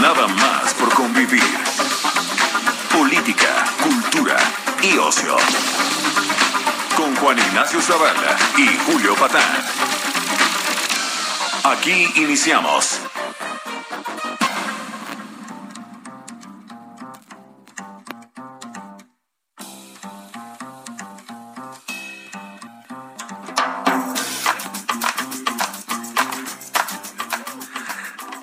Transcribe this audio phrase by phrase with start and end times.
[0.00, 1.42] Nada más por convivir.
[2.90, 4.38] Política, cultura
[4.82, 5.36] y ocio.
[6.96, 9.42] Con Juan Ignacio Zavala y Julio Patán.
[11.64, 13.00] Aquí iniciamos.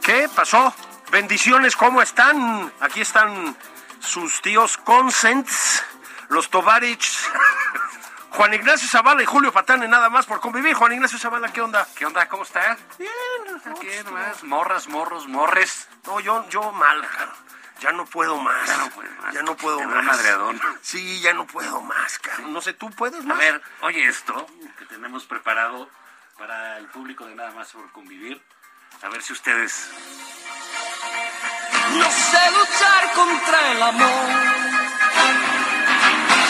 [0.03, 0.71] ¿Qué pasó?
[1.21, 2.71] Bendiciones, ¿cómo están?
[2.79, 3.57] Aquí están
[3.99, 5.83] sus tíos Consents,
[6.29, 7.09] los Tovarich,
[8.29, 10.75] Juan Ignacio Zavala y Julio Patán en nada más por convivir.
[10.75, 11.87] Juan Ignacio Zavala, ¿qué onda?
[11.95, 12.29] ¿Qué onda?
[12.29, 12.77] ¿Cómo estás?
[12.99, 13.09] Bien,
[13.65, 15.89] Aquí nomás, morras, morros, morres.
[16.05, 17.33] No, yo, yo mal, cara.
[17.79, 18.67] Ya no puedo más.
[18.67, 19.33] Ya no puedes más.
[19.33, 20.05] Ya no puedo más.
[20.05, 20.61] madreadón.
[20.83, 22.43] Sí, ya no puedo más, cara.
[22.47, 23.39] No sé, ¿tú puedes A más?
[23.39, 24.45] ver, oye esto
[24.77, 25.89] que tenemos preparado
[26.37, 28.39] para el público de Nada más por convivir.
[29.01, 29.89] A ver si ustedes...
[31.95, 34.27] No sé luchar contra el amor.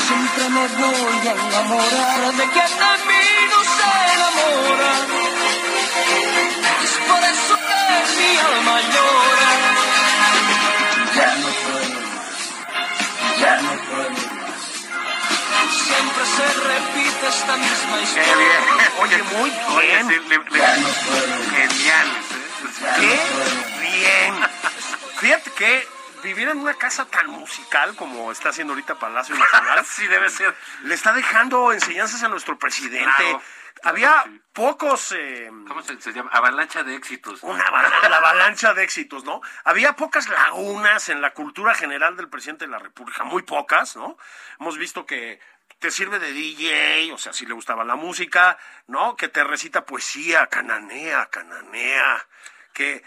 [0.08, 4.92] Siempre me voy a enamorar de quien de mí no se enamora.
[6.84, 7.82] Es por eso que
[8.18, 9.52] mi alma llora.
[11.16, 13.40] Ya no puedo más.
[13.40, 14.28] Ya no puedo más.
[15.88, 18.36] Siempre se repite esta misma ¡Qué historia.
[18.38, 18.62] bien!
[19.00, 20.08] Oye, muy Oye, bien.
[20.08, 20.44] sí, le- le-
[21.56, 23.00] geniales, ¿eh?
[23.00, 23.16] ¡Qué
[23.82, 24.34] bien!
[25.58, 25.88] Que
[26.24, 30.56] vivir en una casa tan musical como está haciendo ahorita Palacio Nacional Sí, debe ser.
[30.84, 33.12] le está dejando enseñanzas a nuestro presidente.
[33.18, 33.42] Claro.
[33.84, 34.42] Había Sí.
[34.54, 35.12] pocos...
[35.12, 36.32] eh, ¿Cómo se, se llama?
[36.34, 37.44] Avalancha de éxitos.
[37.44, 37.64] una
[38.10, 39.42] la avalancha de éxitos, ¿no?
[39.66, 44.18] Había pocas lagunas en la cultura general del presidente de la República, muy pocas, ¿no?
[44.60, 45.40] Hemos visto que
[45.78, 48.58] te sirve de DJ, o sea, si le gustaba la música,
[48.88, 49.16] ¿no?
[49.16, 52.26] Que te recita poesía, cananea, cananea,
[52.74, 53.04] que,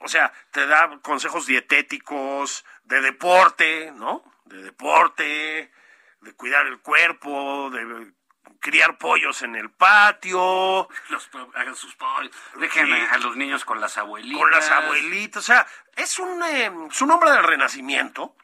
[0.00, 4.22] o sea, te da consejos dietéticos, de deporte, ¿no?
[4.44, 5.72] De deporte,
[6.20, 8.12] de cuidar el cuerpo, de
[8.60, 12.32] criar pollos en el patio, Los, hagan sus pollos.
[12.56, 14.40] A, a los niños con las abuelitas.
[14.40, 15.42] con las abuelitas.
[15.42, 15.66] O sea,
[15.96, 18.34] es un, eh, es un hombre del renacimiento.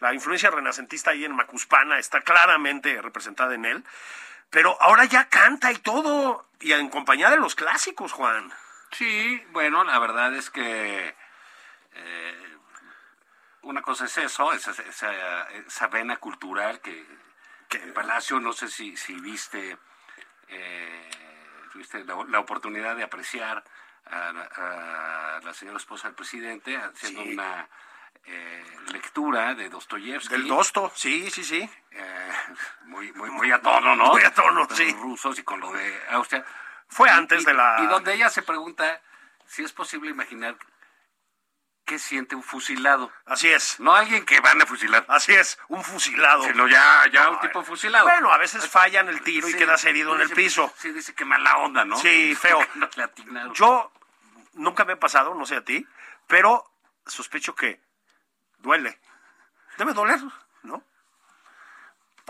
[0.00, 3.84] La influencia renacentista ahí en Macuspana está claramente representada en él.
[4.50, 6.48] Pero ahora ya canta y todo.
[6.60, 8.52] Y en compañía de los clásicos, Juan.
[8.92, 11.14] Sí, bueno, la verdad es que
[11.94, 12.58] eh,
[13.62, 17.04] una cosa es eso, esa, esa, esa vena cultural que,
[17.68, 19.78] que en Palacio, no sé si, si viste,
[20.48, 21.10] eh,
[21.72, 23.64] tuviste la, la oportunidad de apreciar
[24.06, 24.28] a,
[25.36, 27.32] a la señora esposa del presidente haciendo Sí.
[27.32, 27.68] una
[28.24, 30.28] eh, lectura de Dostoyevsky.
[30.34, 31.70] Del Dosto, sí, sí, sí.
[31.92, 32.32] eh,
[32.84, 34.08] muy, muy, muy a tono, ¿no?
[34.08, 34.92] Muy a tono, sí.
[34.92, 36.44] Los rusos y con lo de Austria.
[36.92, 37.76] Fue antes Y- de la...
[37.82, 39.00] Y donde ella se pregunta
[39.46, 40.56] si es posible imaginar
[41.84, 43.10] qué siente un fusilado.
[43.26, 43.80] Así es.
[43.80, 46.44] No alguien que van a fusilar, Así es, un fusilado.
[46.44, 48.04] sino ya, ya un tipo fusilado.
[48.04, 50.72] Bueno, a veces fallan el tiro y quedas herido en el piso.
[50.78, 51.96] Sí, dice que mala onda, ¿no?
[51.96, 52.60] Sí, feo.
[52.74, 53.52] No.
[53.54, 53.92] Yo
[54.54, 55.84] nunca me he pasado, no sé a ti,
[56.26, 56.64] pero
[57.06, 57.80] sospecho que
[58.58, 58.98] duele.
[59.76, 60.20] Debe doler.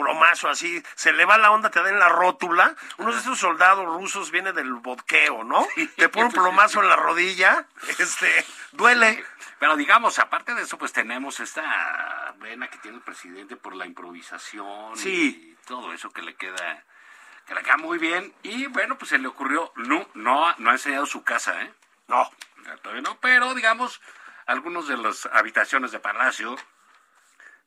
[0.02, 2.74] Plomazo así, se le va la onda, te da en la rótula.
[2.98, 5.66] Uno de esos soldados rusos viene del vodqueo, ¿no?
[5.96, 7.66] Te pone un plomazo en la rodilla,
[7.98, 9.24] este, duele.
[9.58, 13.86] Pero digamos, aparte de eso, pues tenemos esta vena que tiene el presidente por la
[13.86, 15.56] improvisación Sí.
[15.60, 16.84] y todo eso que le queda
[17.46, 18.32] que le queda muy bien.
[18.42, 21.72] Y bueno, pues se le ocurrió, no, no, no ha enseñado su casa, ¿eh?
[22.08, 22.30] No,
[22.82, 24.00] Todavía no, pero digamos,
[24.46, 26.56] algunos de las habitaciones de Palacio.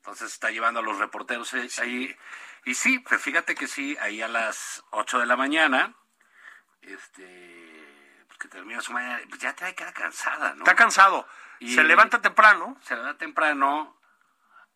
[0.06, 2.16] Entonces está llevando a los reporteros eh, ahí.
[2.64, 5.94] Y sí, pues fíjate que sí, ahí a las 8 de la mañana,
[6.80, 10.58] este, pues que termina su mañana, pues ya trae cara cansada, ¿no?
[10.62, 11.26] está cansado.
[11.58, 12.78] Y- Se levanta temprano.
[12.84, 13.98] Se da temprano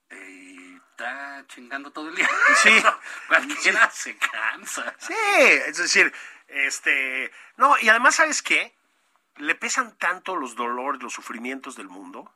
[0.08, 2.28] eh, y está chingando todo el día.
[2.56, 2.82] Sí.
[3.28, 4.96] Cualquiera se cansa.
[4.98, 6.12] Sí, es decir,
[6.48, 8.74] este, no, y además, ¿sabes qué?
[9.36, 12.34] Le pesan tanto los dolores, los sufrimientos del mundo.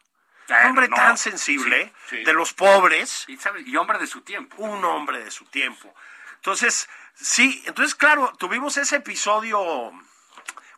[0.49, 2.25] Bueno, hombre no, tan sensible, sí, sí.
[2.25, 4.57] de los pobres, Y, sabe, y hombre de su tiempo.
[4.63, 5.95] un hombre de su tiempo.
[6.37, 9.93] Entonces, Sí, entonces, claro, tuvimos ese episodio,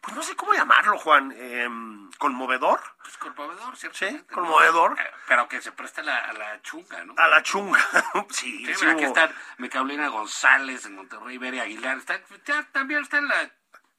[0.03, 2.79] pues no sé cómo llamarlo, Juan, em, conmovedor.
[3.03, 3.97] Pues conmovedor, ¿cierto?
[3.99, 5.01] Sí, conmovedor.
[5.01, 7.15] Eh, Pero que se presta la, a la chunga, ¿no?
[7.17, 7.81] A la chunga.
[8.31, 11.97] sí, Sí, aquí están Micaulina González en Monterrey, Bere Aguilar.
[11.97, 13.51] Está, ya también está en la,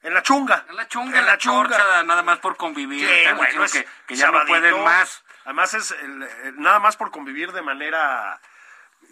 [0.04, 0.64] En la chunga.
[0.70, 2.04] en la chunga, En la la chunga.
[2.04, 3.08] nada más por convivir.
[3.08, 4.48] Sí, bueno, es que, que ya no sabadito.
[4.60, 5.24] pueden más.
[5.48, 6.28] Además es el-
[6.58, 8.38] nada más por convivir de manera,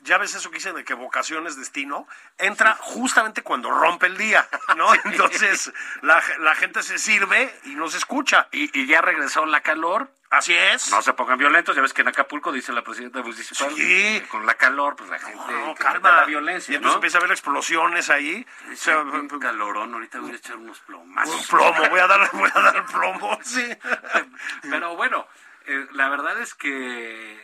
[0.03, 4.17] ya ves eso que dicen de que vocación es destino, entra justamente cuando rompe el
[4.17, 4.45] día,
[4.75, 4.89] ¿no?
[5.05, 5.71] Entonces
[6.01, 8.49] la, la gente se sirve y no se escucha.
[8.51, 10.11] Y, y ya regresó la calor.
[10.29, 10.91] Así es.
[10.91, 13.73] No se pongan violentos, ya ves que en Acapulco dice la presidenta municipal.
[13.73, 14.21] Sí.
[14.29, 16.11] Con la calor, pues la gente No, calma.
[16.11, 16.73] la violencia.
[16.73, 16.97] Y entonces ¿no?
[16.97, 18.45] empieza a haber explosiones ahí.
[18.73, 21.33] O sea, un calorón, ahorita voy a echar unos plomazos.
[21.33, 23.65] un plomo, voy a dar, voy a dar plomo, sí.
[24.63, 25.25] Pero bueno,
[25.67, 27.39] eh, la verdad es que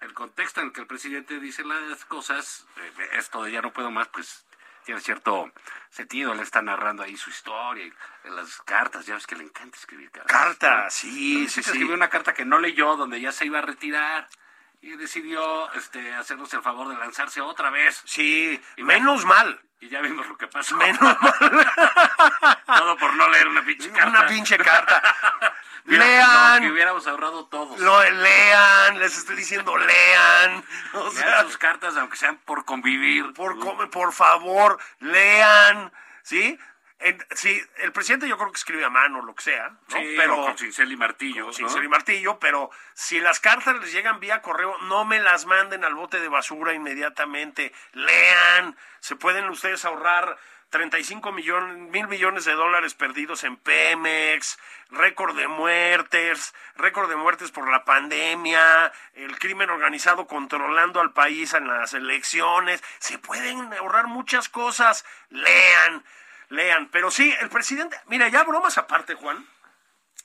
[0.00, 3.72] el contexto en el que el presidente dice las cosas, eh, esto de ya no
[3.72, 4.44] puedo más, pues
[4.84, 5.52] tiene cierto
[5.90, 6.34] sentido.
[6.34, 9.76] Le está narrando ahí su historia, y, eh, las cartas, ya ves que le encanta
[9.76, 10.36] escribir cartas.
[10.36, 11.70] Carta, sí, Sí, sí, sí.
[11.70, 14.28] escribió una carta que no leyó, donde ya se iba a retirar.
[14.80, 18.02] Y decidió este, hacernos el favor de lanzarse otra vez.
[18.04, 19.60] Sí, Y menos mal.
[19.80, 20.76] Y ya vimos lo que pasó.
[20.76, 22.62] Menos mal.
[22.66, 24.08] Todo por no leer una pinche carta.
[24.08, 25.02] Una pinche carta.
[25.86, 26.62] Lean.
[26.62, 27.78] no, que hubiéramos ahorrado todos.
[27.78, 30.64] Lo lean, les estoy diciendo lean.
[30.94, 33.32] O Lean sea, sus cartas, aunque sean por convivir.
[33.34, 35.92] por, por favor, lean.
[36.22, 36.58] ¿Sí?
[36.98, 39.96] En- sí, el presidente yo creo que escribe a mano, lo que sea, ¿no?
[39.98, 41.42] Sí, pero con cincel y martillo.
[41.42, 41.52] con ¿no?
[41.52, 45.84] cincel y martillo, pero si las cartas les llegan vía correo, no me las manden
[45.84, 47.72] al bote de basura inmediatamente.
[47.92, 48.76] Lean.
[49.00, 50.38] Se pueden ustedes ahorrar
[50.70, 54.58] 35 millones, mil millones de dólares perdidos en Pemex,
[54.90, 61.54] récord de muertes, récord de muertes por la pandemia, el crimen organizado controlando al país
[61.54, 62.82] en las elecciones.
[62.98, 65.04] Se pueden ahorrar muchas cosas.
[65.30, 66.04] Lean,
[66.48, 66.88] lean.
[66.90, 69.46] Pero sí, el presidente, mira, ya bromas aparte, Juan.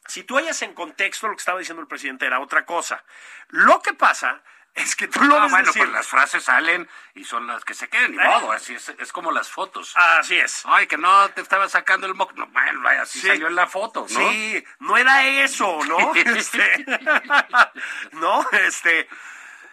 [0.08, 3.04] Si tú hayas en contexto lo que estaba diciendo el presidente era otra cosa.
[3.50, 4.42] Lo que pasa
[4.74, 5.82] es que tú lo Ah, ves bueno, decir.
[5.84, 8.26] pues las frases salen y son las que se queden, ni ¿Eh?
[8.26, 9.92] modo, así es, es como las fotos.
[9.96, 10.64] Así es.
[10.66, 12.32] Ay, que no te estaba sacando el moco.
[12.36, 13.28] No, bueno, vaya, así Sí.
[13.28, 14.08] salió en la foto, ¿no?
[14.32, 16.14] Sí, no era eso, ¿no?
[16.16, 16.86] Este,
[18.14, 19.08] no, este,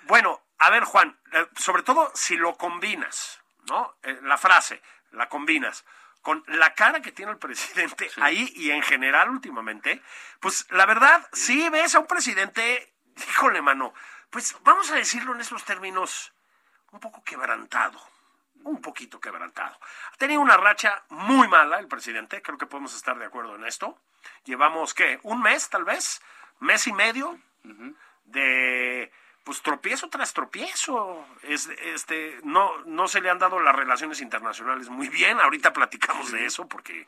[0.05, 3.97] bueno, a ver, Juan, eh, sobre todo si lo combinas, ¿no?
[4.03, 5.85] Eh, La frase, la combinas
[6.23, 10.03] con la cara que tiene el presidente ahí y en general últimamente,
[10.41, 12.93] pues la verdad, sí ves a un presidente,
[13.31, 13.95] híjole, mano,
[14.31, 16.33] pues vamos a decirlo en estos términos,
[16.93, 18.01] un poco quebrantado
[18.65, 19.79] un poquito quebrantado.
[20.13, 23.65] Ha tenido una racha muy mala el presidente, creo que podemos estar de acuerdo en
[23.65, 23.99] esto.
[24.45, 25.19] Llevamos, ¿qué?
[25.23, 26.21] ¿Un mes tal vez?
[26.61, 27.39] ¿Mes y medio?
[28.25, 29.11] De,
[29.49, 31.27] pues, tropiezo tras tropiezo.
[31.43, 35.41] Es, este, no, no se le han dado las relaciones internacionales muy bien.
[35.41, 37.07] Ahorita platicamos de eso porque...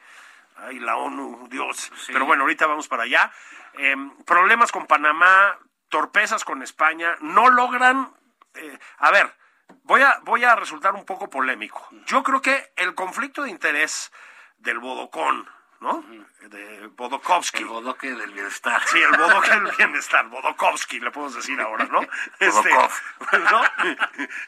[0.57, 1.93] Ay, la ONU, Dios.
[2.07, 3.31] Pero bueno, ahorita vamos para allá.
[3.75, 5.59] Em, problemas con Panamá,
[5.91, 8.11] torpezas con España, no logran...
[8.55, 9.35] eh, a ver,
[9.83, 11.89] voy a, voy a resultar un poco polémico.
[12.07, 14.13] Yo creo que el conflicto de interés
[14.57, 15.47] del Bodocón,
[15.81, 16.05] ¿no?
[16.49, 17.63] De Bodokovsky.
[17.63, 18.83] El bodoque del bienestar.
[18.87, 22.01] Sí, el Bodok del bienestar, Bodokovsky, le podemos decir ahora, ¿no?
[22.39, 22.71] Este.
[22.71, 23.63] ¿no?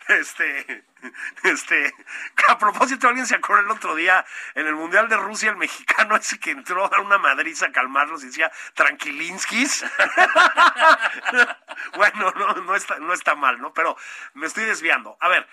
[0.08, 0.84] Este,
[1.44, 1.94] este,
[2.48, 4.24] a propósito, alguien se acuerda el otro día
[4.54, 7.72] en el Mundial de Rusia, el mexicano ese que entró a dar una madriza a
[7.72, 9.84] calmarlos y decía, tranquilinskis.
[11.96, 13.72] bueno, no, no está, no está mal, ¿no?
[13.72, 13.96] Pero
[14.34, 15.16] me estoy desviando.
[15.20, 15.48] A ver,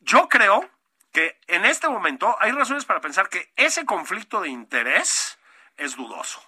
[0.00, 0.68] yo creo
[1.12, 5.38] que en este momento hay razones para pensar que ese conflicto de interés
[5.76, 6.42] es dudoso.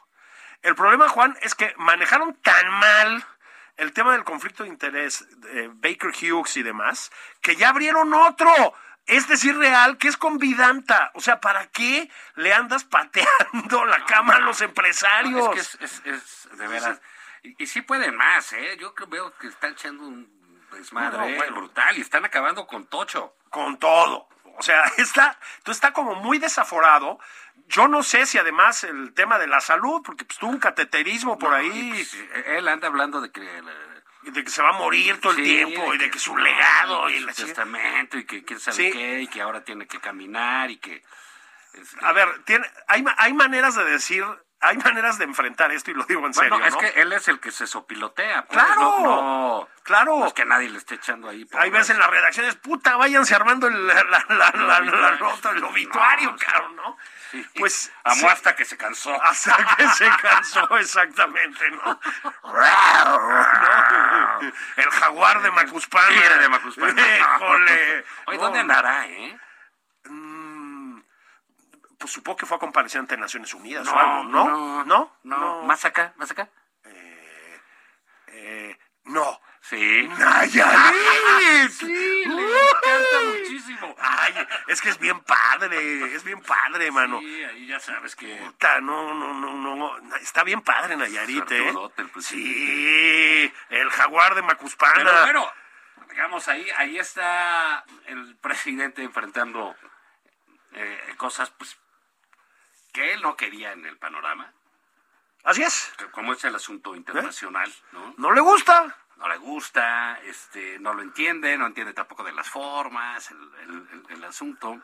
[0.63, 3.25] El problema, Juan, es que manejaron tan mal
[3.77, 7.11] el tema del conflicto de interés, de Baker Hughes y demás,
[7.43, 8.51] que ya abrieron otro.
[9.07, 11.11] Es decir, real, que es con Vidanta.
[11.13, 15.33] O sea, ¿para qué le andas pateando la cama a los empresarios?
[15.33, 17.01] No, es que es, es, es de veras.
[17.43, 18.79] Y, y sí pueden más, ¿eh?
[18.81, 20.33] Yo veo que están echando un
[20.73, 21.57] desmadre No, no, bueno.
[21.57, 23.37] brutal y están acabando con Tocho.
[23.51, 24.29] con todo.
[24.59, 27.19] O sea, está, tú está como muy desaforado.
[27.69, 31.39] Yo no sé si además el tema de la salud, porque pues, tuvo un cateterismo
[31.39, 33.41] por No, ahí, pues, él anda hablando de que...
[34.23, 37.09] de que se va a morir todo el Sí, tiempo, y de que su legado,
[37.11, 38.91] y su la chica- testamento, y que quién sabe Sí.
[38.91, 41.03] qué, y que ahora tiene que caminar, y que...
[42.03, 44.25] A ver, tiene, hay, hay maneras de decir,
[44.65, 46.81] hay maneras de enfrentar esto, y lo digo en bueno, serio, es ¿no?
[46.81, 48.47] que él es el que se sopilotea.
[48.47, 48.81] pues, ¡Claro!
[48.81, 50.19] No, no- Claro.
[50.21, 51.47] no es que nadie le esté echando ahí.
[51.59, 55.63] Hay veces en las redacciones, puta, váyanse armando el, la, la, la, la- nota, el
[55.63, 56.97] obituario, cabrón, ¿no?
[57.31, 57.47] Sí.
[57.59, 58.27] Pues Amó sí.
[58.27, 59.13] hasta que se cansó.
[59.23, 62.01] hasta que se cansó exactamente, ¿no?
[62.25, 62.35] ¿No?
[64.77, 66.39] El jaguar de Macuspana.
[66.39, 67.03] De Macuspana.
[67.19, 68.05] Híjole.
[68.27, 69.39] Oye, ¿dónde andará, eh?
[71.99, 74.49] Pues supongo que fue a comparecer ante Naciones Unidas o algo, ¿no?
[74.49, 75.13] no, ¿No?
[75.23, 75.63] no.
[75.63, 76.13] ¿Más acá?
[76.17, 76.49] ¿Más acá?
[78.29, 79.41] Eh, no.
[79.61, 80.09] Sí.
[80.19, 81.71] ¡Nayarit!
[81.71, 81.87] Sí,
[82.27, 82.49] le Uh.
[82.49, 83.95] encanta muchísimo.
[83.99, 84.35] Ay,
[84.69, 87.21] es que es bien padre, es bien padre, mano.
[87.21, 88.37] Sí, ahí ya sabes que...
[88.37, 90.17] Puta, no, no, no, no.
[90.17, 91.73] Está bien padre Nayarit, ¿eh?
[91.97, 92.23] El.
[92.23, 94.95] Sí, el jaguar de Macuspana.
[94.97, 95.53] Pero bueno,
[96.11, 99.75] digamos, ahí, ahí está el presidente enfrentando
[100.73, 101.79] eh, cosas pues
[102.95, 104.51] que él no quería en el panorama,
[105.43, 105.93] Así es.
[106.13, 108.15] como es el asunto internacional, ¿no?
[108.17, 108.97] ¿No le gusta?
[109.17, 113.89] No le gusta, este, no lo entiende, no entiende tampoco de las formas, el, el-
[113.93, 114.81] el- el asunto.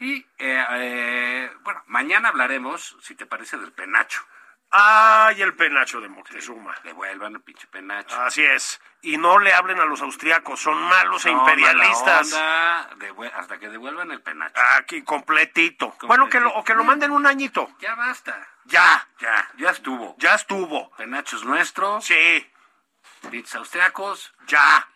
[0.00, 4.20] Y eh, eh, bueno, mañana hablaremos, si te parece, del penacho.
[4.76, 6.74] Ay, el penacho de Moctezuma.
[6.82, 8.20] Devuelvan el pinche penacho.
[8.20, 8.80] Así es.
[9.02, 12.32] Y no le hablen a los austriacos, son malos e No, imperialistas.
[12.32, 14.60] mala onda, devue- hasta que devuelvan el penacho.
[14.76, 15.94] Aquí, completito.
[16.02, 17.70] Bueno, que lo, o que lo manden un añito.
[17.78, 18.48] Ya basta.
[18.64, 20.16] Ya, Ya, ya estuvo.
[20.18, 20.90] ya estuvo.
[20.96, 22.50] Penachos nuestros, Sí,
[23.30, 24.88] pinches austriacos, ya.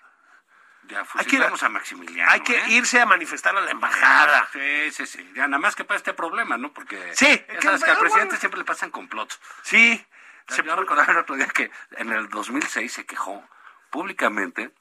[0.88, 2.30] Ya Hay que- a Maximiliano.
[2.30, 2.64] Hay que ¿eh?
[2.70, 4.48] irse a manifestar a la embajada.
[4.52, 5.32] Sí, sí, sí.
[5.34, 6.72] Ya nada más que para este problema, ¿no?
[6.72, 8.00] Porque Sí, ya que- sabes que al bueno.
[8.10, 9.40] presidente siempre le pasan complots.
[9.62, 10.04] Sí.
[10.48, 13.46] Se- Yo recordaba el otro día que en el 2006 se quejó
[13.90, 14.72] públicamente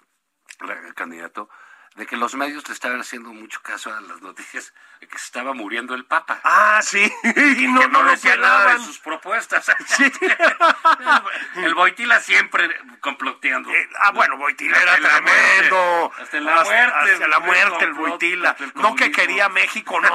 [0.61, 1.49] el candidato
[1.95, 5.25] de que los medios le estaban haciendo mucho caso a las noticias de que se
[5.25, 6.39] estaba muriendo el Papa.
[6.43, 7.11] Ah, sí.
[7.23, 9.71] Y no, que no, lo decía nada de sus propuestas.
[9.87, 10.11] Sí.
[11.55, 13.71] el Boitila siempre comploteando.
[13.71, 16.11] Eh, ah, bueno, Boitila era tremendo.
[16.19, 18.55] hasta la muerte, Hasta la el muerte, el Boitila.
[18.75, 20.09] No que quería México, no.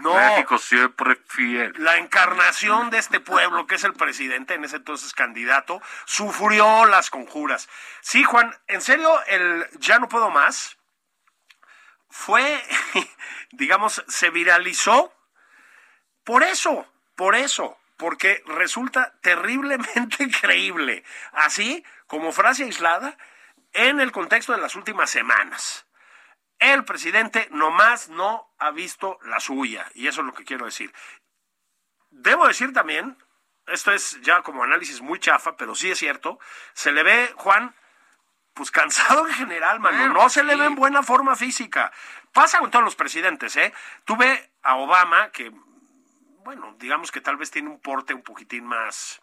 [0.00, 0.14] No.
[0.14, 1.72] México siempre fiel.
[1.78, 7.10] La encarnación de este pueblo, que es el presidente, en ese entonces candidato, sufrió las
[7.10, 7.68] conjuras.
[8.00, 10.75] Sí, Juan, en serio, el ya no puedo más
[12.16, 12.62] fue,
[13.52, 15.12] digamos, se viralizó
[16.24, 23.16] por eso, por eso, porque resulta terriblemente creíble, así como frase aislada
[23.74, 25.86] en el contexto de las últimas semanas.
[26.58, 30.92] El presidente nomás no ha visto la suya, y eso es lo que quiero decir.
[32.10, 33.18] Debo decir también,
[33.66, 36.40] esto es ya como análisis muy chafa, pero sí es cierto,
[36.72, 37.76] se le ve, Juan,
[38.56, 40.14] pues cansado en general, mano.
[40.14, 41.92] No se le ve en buena forma física.
[42.32, 43.72] Pasa con todos los presidentes, ¿eh?
[44.06, 45.52] Tuve a Obama, que,
[46.42, 49.20] bueno, digamos que tal vez tiene un porte un poquitín más,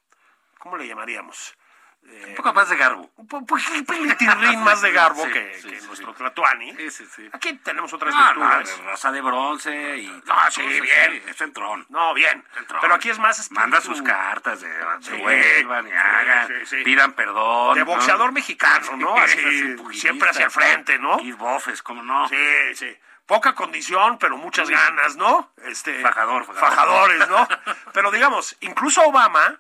[0.60, 1.58] ¿cómo le llamaríamos?
[2.05, 3.12] Un poco más de garbo.
[3.17, 6.13] Un po- un más de garbo Sí, que, sí, que sí, nuestro.
[6.13, 6.75] Tlatuani.
[6.75, 7.29] Sí, sí, sí.
[7.31, 10.07] Aquí tenemos otras No, no, raza de bronce y...
[10.25, 11.24] No, sí, bien.
[11.27, 11.86] es centrón.
[11.89, 12.43] No, bien.
[12.53, 12.81] Centrón.
[12.81, 14.69] Pero aquí es más espíritu Manda sus cartas de
[15.01, 16.50] Sí, devuelvan y hagan,
[16.83, 17.74] pidan perdón.
[17.75, 17.86] de ¿no?
[17.86, 19.15] boxeador mexicano, ¿no?
[19.27, 21.17] Sí, Así, siempre hacia el frente, ¿no?
[21.17, 22.27] Keith Buffes, ¿cómo no?
[22.29, 22.36] Sí,
[22.75, 22.98] sí.
[23.25, 25.53] Poca condición, pero muchas ganas, ¿no?
[25.65, 26.69] Este, Fajador, fajador.
[26.69, 27.48] Fajadores, ¿no?
[27.93, 29.57] pero digamos, incluso Obama,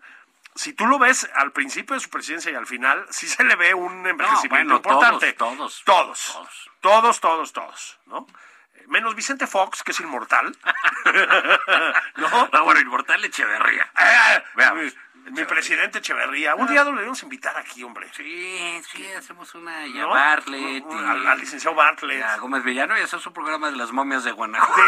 [0.55, 3.55] si tú lo ves al principio de su presidencia y al final, sí se le
[3.55, 5.33] ve un envejecimiento bueno, importante.
[5.33, 6.33] todos, todos, Todos.
[6.33, 6.69] todos.
[6.81, 8.27] Todos, todos, todos, ¿no?
[8.75, 10.55] Eh, Menos Vicente Fox, que es inmortal.
[12.17, 12.49] ¿No?
[12.51, 13.89] No, bueno, Inmortal Echeverría.
[13.99, 14.93] Eh, Veamos.
[15.31, 16.55] Mi, presidente Echeverría.
[16.55, 18.09] Un día lo debemos invitar aquí, hombre.
[18.13, 20.09] Sí, sí, hacemos una ¿No?
[20.09, 22.23] Bartlett Un- Al, al licenciado Bartlett.
[22.23, 24.81] a Gómez Villano y hacemos un programa de las momias de Guanajuato.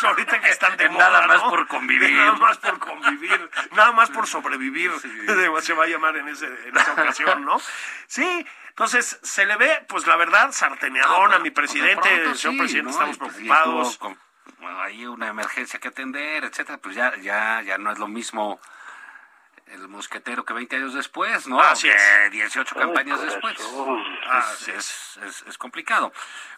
[0.00, 2.10] Sí, ahorita que están de moda, nada más por convivir.
[2.12, 4.92] Nada más por convivir, nada más por sobrevivir,
[5.62, 7.60] se va a llamar en, ese, en esa ocasión, ¿no?
[8.06, 12.58] Sí, entonces se le ve, pues la verdad, sarteneadón a mi presidente, pronto, señor sí,
[12.58, 12.90] presidente, ¿no?
[12.90, 13.98] estamos pues, sí, preocupados.
[14.60, 18.60] bueno, hay una emergencia que atender, etcétera, pues ya, ya, ya no es lo mismo
[19.66, 21.60] el mosquetero que 20 años después, ¿no?
[21.60, 21.96] Así es.
[22.24, 23.56] Que 18 campañas después.
[24.28, 26.12] Así es, es, es complicado.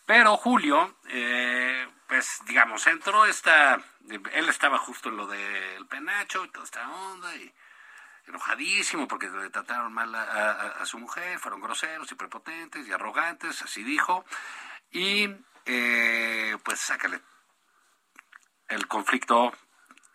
[0.06, 6.50] Pero Julio, eh, pues digamos, entró esta, él estaba justo en lo del penacho y
[6.50, 7.52] toda esta onda y
[8.26, 12.92] enojadísimo porque le trataron mal a, a- a su mujer, fueron groseros y prepotentes y
[12.92, 14.24] arrogantes, así dijo.
[14.90, 15.28] Y
[15.64, 17.20] eh, pues sácale
[18.68, 19.52] el conflicto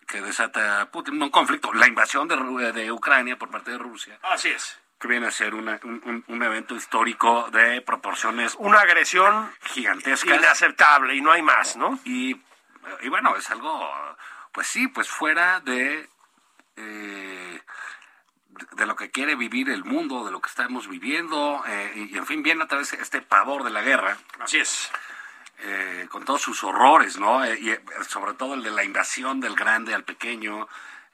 [0.08, 4.18] que desata Putin, no un conflicto, la invasión de, de Ucrania por parte de Rusia,
[4.24, 4.80] Así es.
[5.00, 10.38] que viene a ser una- un, evento histórico de proporciones Una agresión gigantescas.
[10.38, 12.00] inaceptable y no hay más, ¿no?
[12.06, 12.42] Y,
[13.02, 13.90] y bueno, es algo,
[14.52, 16.10] pues sí, pues fuera de,
[16.76, 17.62] eh,
[18.50, 22.18] de de lo que quiere vivir el mundo, de lo que estamos viviendo, eh, y,
[22.18, 24.92] en fin, viene a través de este pavor de la guerra, Así es.
[25.64, 27.44] Eh, con todos sus horrores, ¿no?
[27.44, 30.68] Eh, y eh, sobre todo el de la invasión del grande al pequeño,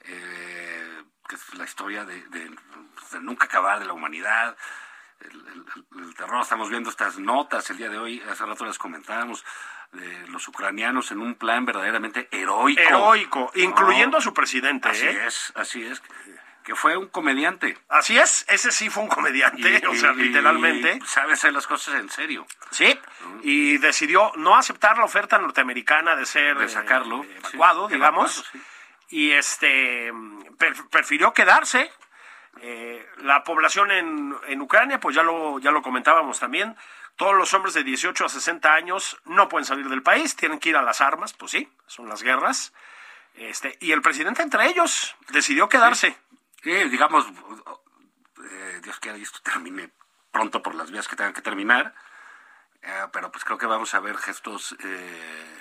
[0.06, 2.50] eh, que es la historia de, de-
[3.12, 4.56] de nunca acabar de la humanidad.
[5.22, 5.66] el,
[6.02, 6.42] el terror.
[6.42, 9.44] Estamos viendo estas notas el día de hoy, hace rato las comentábamos,
[9.92, 12.80] de los ucranianos en un plan verdaderamente heroico.
[12.82, 14.88] Heroico, incluyendo a su presidente.
[14.90, 15.26] Así ¿eh?
[15.26, 16.02] es, así es.
[16.70, 17.80] Que fue un comediante.
[17.90, 21.00] Así es, ese sí fue un comediante, o sea, y- literalmente.
[21.04, 22.46] sabe hacer las cosas en serio.
[22.70, 22.96] Sí,
[23.42, 28.38] y decidió no aceptar la oferta norteamericana de ser De sacarlo, eh, sí, evacuado, digamos,
[28.38, 28.66] evacuado,
[29.08, 29.16] sí.
[29.18, 30.14] y este
[30.92, 31.92] prefirió quedarse.
[32.62, 36.78] Eh, la población en, en Ucrania, pues ya lo, ya lo comentábamos también,
[37.16, 40.70] todos los hombres de 18 a 60 años no pueden salir del país, tienen que
[40.70, 42.74] ir a las armas, pues sí, son las guerras.
[43.34, 46.10] Este, y el presidente entre ellos decidió quedarse.
[46.12, 46.18] Sí,
[46.64, 49.92] digamos, eh, Dios quiera que esto termine
[50.32, 51.96] pronto por las vías que tengan que terminar,
[52.82, 55.60] eh, pero pues creo que vamos a ver gestos eh,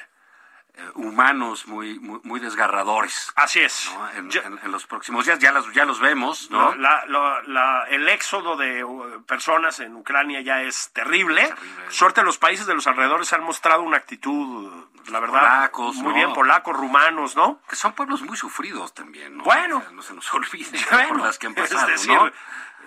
[0.94, 3.32] humanos muy, muy, muy desgarradores.
[3.37, 3.90] Así es.
[3.94, 4.11] ¿no?
[4.12, 6.75] En, Yo- en- en los próximos días ya, las, ya los vemos, ¿no?
[6.75, 11.42] La- la- la- el éxodo de uh, personas en Ucrania ya es terrible.
[11.49, 11.90] Terrible.
[11.90, 14.73] Suerte, los países de los alrededores han mostrado una actitud,
[15.08, 16.14] la verdad, Polacos, muy ¿no?
[16.14, 17.61] bien, polacos, rumanos, ¿no?
[17.68, 19.44] Que son pueblos muy sufridos también, ¿no?
[19.44, 19.78] Bueno.
[19.78, 22.30] O sea, no se nos olvide Bueno, por las que han es pasado, decir, ¿no?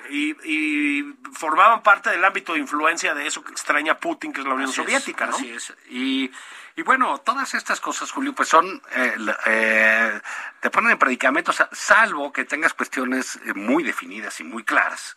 [0.10, 4.48] y, y formaban parte del ámbito de influencia de eso que extraña Putin, que es
[4.48, 5.36] la Unión Así es, Soviética, ¿no?
[5.36, 5.74] Así es.
[5.90, 6.32] Y,
[6.76, 10.22] y bueno, todas estas cosas, Julio, pues son, eh, eh,
[10.60, 15.16] te ponen en predicamentos, salvo que tengas cuestiones eh, muy definidas y muy claras.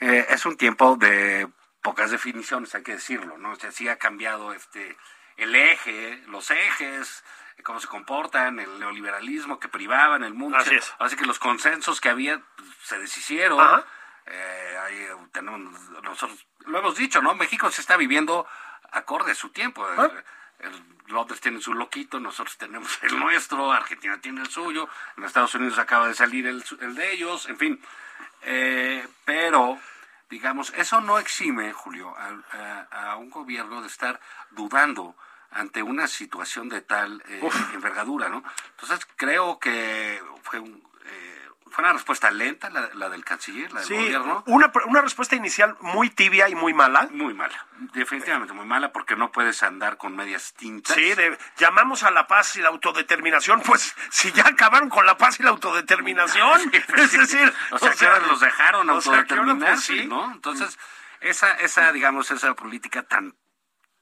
[0.00, 1.48] Eh, es un tiempo de
[1.82, 3.52] pocas definiciones, hay que decirlo, ¿no?
[3.52, 4.96] O sea, sí ha cambiado este,
[5.36, 7.24] el eje, los ejes,
[7.62, 10.58] cómo se comportan, el neoliberalismo que privaba en el mundo.
[10.58, 10.94] Así es.
[10.98, 13.60] Así que los consensos que había pues, se deshicieron.
[13.60, 13.84] Ajá.
[14.26, 17.34] Eh, ahí, eh, tenemos, nosotros lo hemos dicho, ¿no?
[17.34, 18.46] México se está viviendo
[18.92, 19.86] acorde a su tiempo.
[19.96, 20.10] Ah.
[21.06, 25.54] Los otros tienen su loquito, nosotros tenemos el nuestro, Argentina tiene el suyo, en Estados
[25.54, 27.80] Unidos acaba de salir el, el de ellos, en fin.
[28.42, 29.78] Eh, pero,
[30.28, 35.16] digamos, eso no exime, Julio, a, a- a un gobierno de estar dudando
[35.50, 37.40] ante una situación de tal eh,
[37.72, 38.42] envergadura, ¿no?
[38.72, 41.37] Entonces creo que fue un, eh,
[41.70, 44.42] fue una respuesta lenta la, la del canciller, la del Sí, gobierno.
[44.46, 47.08] una, una respuesta inicial muy tibia y muy mala.
[47.10, 50.94] Muy mala, definitivamente muy mala, porque no puedes andar con medias tintas.
[50.96, 55.16] Sí, de- llamamos a la paz y la autodeterminación, pues si ya acabaron con la
[55.16, 56.60] paz y la autodeterminación,
[56.96, 60.06] es decir, o sea, ahora los dejaron o pues, autodeterminarse, sí.
[60.06, 60.32] ¿no?
[60.32, 60.78] Entonces,
[61.20, 63.34] esa, esa, digamos, esa política tan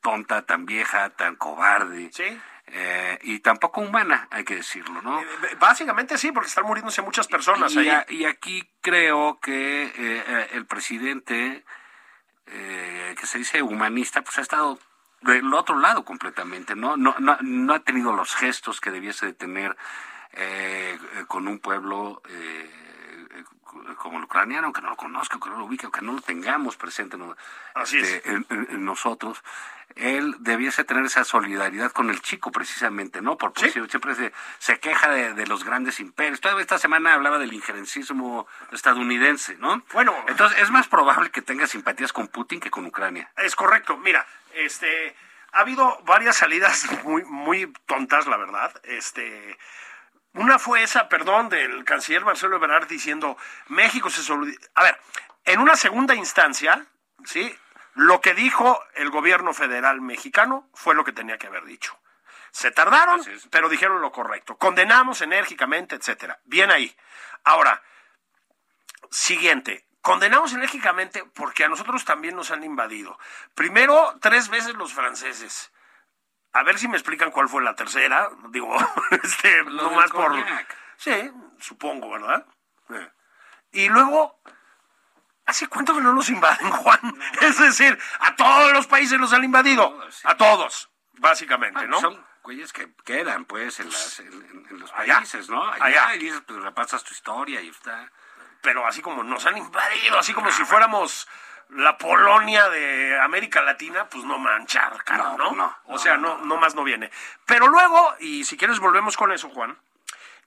[0.03, 2.41] tonta, tan vieja, tan cobarde, Sí.
[2.69, 5.21] Eh, y tampoco humana, hay que decirlo, ¿no?
[5.21, 5.27] Eh,
[5.59, 7.89] Básicamente sí, porque están muriéndose muchas personas y, ahí.
[7.89, 11.65] a- y aquí creo que eh, eh, el presidente,
[12.47, 14.79] eh, que se dice humanista, pues ha estado
[15.23, 16.97] del otro lado completamente, ¿no?
[16.97, 19.77] No, no, no ha tenido los gestos que debiese de tener
[20.33, 22.86] eh, eh, con un pueblo eh, eh,
[23.97, 26.77] como el ucraniano, aunque no lo conozca, aunque no lo ubique, aunque no lo tengamos
[26.77, 27.37] presente ¿no?
[27.75, 28.09] Así es.
[28.09, 29.43] Este, en, nosotros,
[29.95, 33.37] él debiese tener esa solidaridad con el chico precisamente, ¿no?
[33.39, 33.81] Porque Sí.
[33.89, 36.41] siempre se, se queja de, de los grandes imperios.
[36.41, 39.83] Todavía esta semana hablaba del injerencismo estadounidense, ¿no?
[39.93, 40.15] Bueno.
[40.29, 43.31] entonces es más probable que tenga simpatías con Putin que con Ucrania.
[43.37, 43.97] Es correcto.
[43.97, 45.15] Mira, este
[45.53, 48.73] ha habido varias salidas muy muy tontas, la verdad.
[48.85, 49.57] Este
[50.37, 53.37] una fue esa, perdón, del canciller Marcelo Ebrard diciendo
[53.69, 54.99] México se solid- A ver,
[55.45, 56.87] en una segunda instancia,
[57.25, 57.57] sí,
[57.95, 61.99] lo que dijo el gobierno federal mexicano fue lo que tenía que haber dicho.
[62.51, 63.21] Se tardaron,
[63.51, 64.57] pero dijeron lo correcto.
[64.57, 66.41] Condenamos enérgicamente, etcétera.
[66.45, 66.97] Bien ahí.
[67.45, 67.83] Ahora,
[69.11, 69.87] Siguiente.
[70.03, 73.19] Condenamos enérgicamente porque a nosotros también nos han invadido.
[73.55, 75.73] Primero, tres veces los franceses.
[76.59, 78.29] A ver si me explican cuál fue la tercera.
[78.49, 78.75] Digo,
[79.23, 80.33] este, Lo no del más por.
[80.97, 82.47] Sí, supongo, ¿verdad?
[82.91, 83.11] Eh.
[83.73, 84.41] Y luego,
[85.45, 87.19] ¿hace cuánto que no nos invaden, Juan?
[87.43, 89.91] Es decir, a todos los países los han invadido.
[89.91, 90.23] Todos, sí.
[90.25, 92.01] A todos, básicamente, Ah, ¿no?
[92.01, 95.17] Son güeyes que quedan, pues, en, las, en, los Allá.
[95.17, 95.63] países, ¿no?
[95.71, 96.15] Allá.
[96.15, 98.11] y dices, pues repasas tu historia y está.
[98.63, 101.29] pero así como nos han invadido, así como si fuéramos
[101.71, 105.53] la Polonia de América Latina, pues no manchar, cara, No, ¿no?
[105.53, 107.11] no, o sea, no, no más no viene.
[107.45, 109.77] Pero luego, y si quieres volvemos con eso, Juan,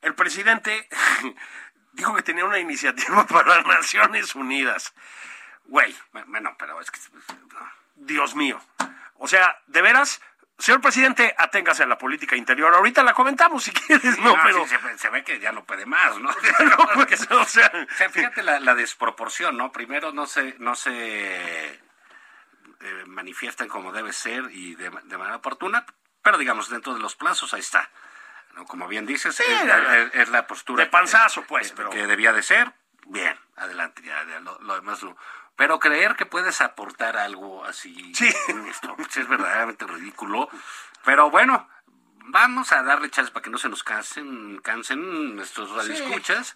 [0.02, 0.88] el presidente
[1.94, 4.94] dijo que tenía una iniciativa para Naciones Unidas.
[5.66, 5.96] Güey,
[6.28, 7.00] Bueno, pero es que.
[7.96, 8.60] Dios mío.
[9.18, 10.22] O sea, de veras,
[10.60, 12.74] señor presidente, aténgase a la política interior.
[12.74, 14.68] Ahorita la comentamos si quieres, no, No, pero...
[14.68, 16.30] sí, se, se ve que ya no puede más, ¿no?
[16.60, 19.72] No, pues, o sea, O sea, fíjate la, la desproporción, ¿no?
[19.72, 21.66] Primero no se, no se
[22.82, 25.86] eh, manifiestan como debe ser y de, de manera oportuna,
[26.22, 27.90] pero digamos, dentro de los plazos, ahí está.
[28.56, 28.66] ¿no?
[28.66, 31.90] Como bien dices, es, la- es- es la postura de panzazo, que- pues, que, pero-
[31.90, 32.72] que debía de ser.
[33.06, 35.18] Bien, adelante, ya, ya lo, lo demás lo
[35.60, 38.34] Pero creer que puedes aportar algo así Sí.
[38.48, 40.48] en esto es verdaderamente ridículo.
[41.04, 41.68] Pero bueno,
[42.28, 46.56] vamos a darle chance para que no se nos cansen, cansen nuestros radioescuchas.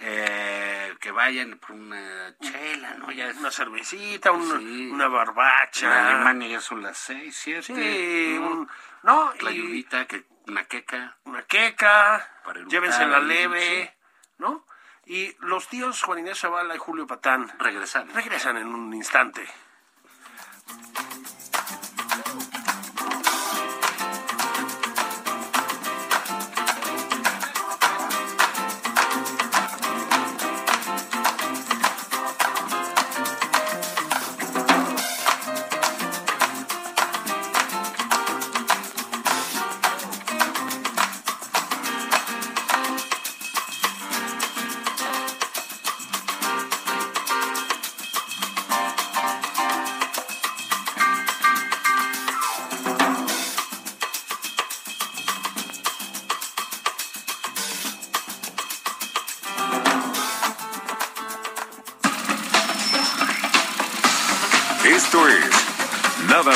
[0.00, 3.12] Eh, que vayan por una chela, ¿no?
[3.12, 4.90] Ya es- Una cervecita, Sí.
[4.90, 6.08] una en barbacha.
[6.16, 7.62] Alemania ya son las seis, siete.
[7.72, 8.46] Sí, ¿no?
[8.50, 8.70] un-
[9.04, 11.16] no, La y lluvita, que una queca.
[11.22, 12.28] una queca,
[12.66, 13.96] llévense la leve,
[14.38, 14.66] ¿no?
[15.06, 18.14] Y los tíos Juan Inés Zavala y Julio Patán Regresamos.
[18.14, 19.46] regresan en un instante.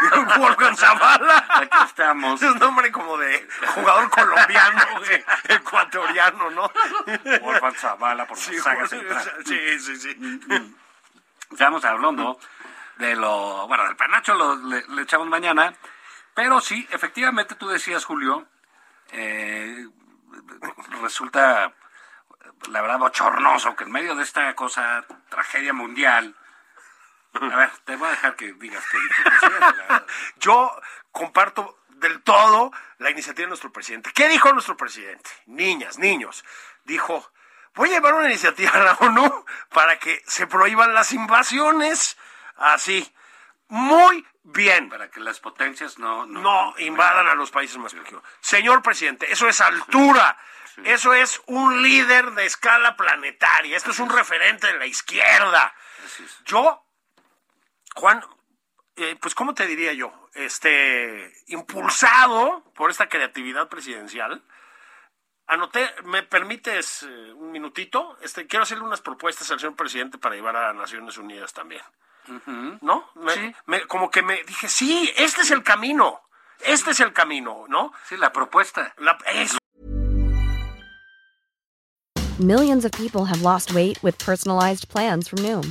[0.38, 1.46] Wolfgang Zavala.
[1.48, 2.40] Aquí estamos.
[2.42, 6.70] Es un nombre como de jugador colombiano, güey, ecuatoriano, ¿no?
[7.42, 9.32] Wolfgang Zavala, por Sí, las sagas centrales.
[9.44, 10.76] sí, sí, sí.
[11.50, 12.38] Estamos hablando
[12.96, 15.72] de lo, bueno, del penacho lo, le, le echamos mañana,
[16.34, 18.46] pero sí, efectivamente tú decías, Julio,
[19.12, 19.86] eh,
[21.00, 21.72] resulta,
[22.68, 26.34] la verdad, bochornoso que en medio de esta cosa, tragedia mundial,
[27.34, 28.98] a ver, te voy a dejar que digas que...
[30.40, 30.70] Yo
[31.12, 34.10] comparto del todo la iniciativa de nuestro presidente.
[34.14, 35.30] ¿Qué dijo nuestro presidente?
[35.46, 36.44] Niñas, niños.
[36.84, 37.32] Dijo,
[37.74, 42.16] voy a llevar una iniciativa a la ONU para que se prohíban las invasiones.
[42.56, 43.12] Así.
[43.68, 44.88] Muy bien.
[44.88, 46.24] Para que las potencias no...
[46.26, 48.22] No, No invadan a los países más pequeños.
[48.40, 50.38] Señor presidente, eso es altura.
[50.84, 53.76] Eso es un líder de escala planetaria.
[53.76, 55.74] Esto es un referente de la izquierda.
[56.44, 56.84] Yo,
[57.98, 58.22] Juan,
[58.96, 64.40] eh, pues cómo te diría yo, este, impulsado por esta creatividad presidencial,
[65.48, 68.16] anoté, ¿me permites eh, un minutito?
[68.22, 71.82] Este, quiero hacerle unas propuestas al señor presidente para llevar a Naciones Unidas también.
[72.82, 73.10] ¿No?
[73.16, 73.54] Me- Sí.
[73.66, 76.20] me- como que me dije, sí, este es el camino,
[76.60, 77.92] este es el camino, ¿no?
[78.08, 78.94] Sí, la propuesta.
[78.98, 79.58] La- eso.
[82.38, 85.70] Millions of people have lost weight with personalized plans from Noom,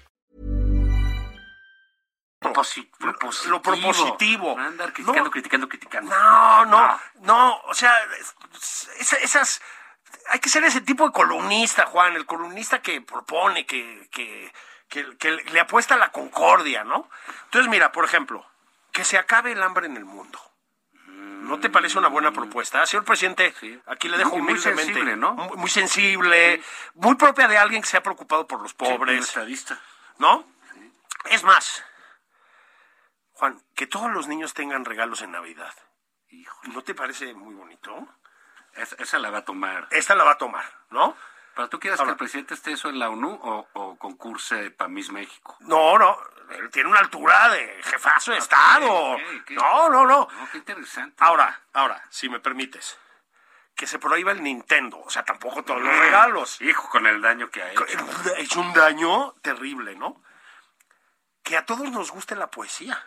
[2.61, 3.51] Proposi- propositivo.
[3.51, 4.55] lo propositivo.
[4.57, 5.31] No Andar criticando, No.
[5.31, 6.15] criticando, criticando.
[6.15, 8.35] No, no, no, o sea, es-
[8.99, 9.61] es- esas,
[10.29, 14.51] hay que ser ese tipo de columnista, Juan, el columnista que propone, que, que,
[14.89, 17.09] que, que le apuesta a la concordia, ¿no?
[17.45, 18.45] Entonces, mira, por ejemplo,
[18.91, 20.39] que se acabe el hambre en el mundo.
[21.07, 22.85] ¿No te parece una buena propuesta?
[22.85, 23.77] Señor presidente, Sí.
[23.87, 24.83] aquí le dejo muy humildemente.
[24.85, 25.33] sensible, ¿no?
[25.33, 26.61] Muy, muy sensible,
[26.93, 29.25] muy propia de alguien que se ha preocupado por los Sí, pobres.
[29.27, 29.77] estadista.
[30.17, 30.45] ¿no?
[31.25, 31.83] Es más,
[33.41, 35.73] Juan, que todos los niños tengan regalos en Navidad.
[36.29, 38.07] Híjole, ¿No te parece muy bonito?
[38.75, 39.87] esa, esa la va a tomar.
[39.89, 41.17] Esta la va a tomar, ¿no?
[41.55, 44.69] ¿Pero tú quieres Ahora- que el presidente esté eso en la ONU o, o concurse
[44.69, 45.57] para Miss México?
[45.61, 46.19] No, no,
[46.51, 48.85] Él tiene una altura de jefazo de Estado.
[49.15, 49.51] ok, ok.
[49.53, 50.27] No, no, no.
[50.31, 51.15] No, qué interesante.
[51.23, 52.95] Ahora, ahora, si me permites,
[53.73, 56.61] que se prohíba el Nintendo, o sea, tampoco todos los regalos.
[56.61, 57.85] Hijo, con el daño que ha hecho.
[58.37, 60.21] Es un daño terrible, ¿no?
[61.41, 63.03] Que a todos nos guste la poesía.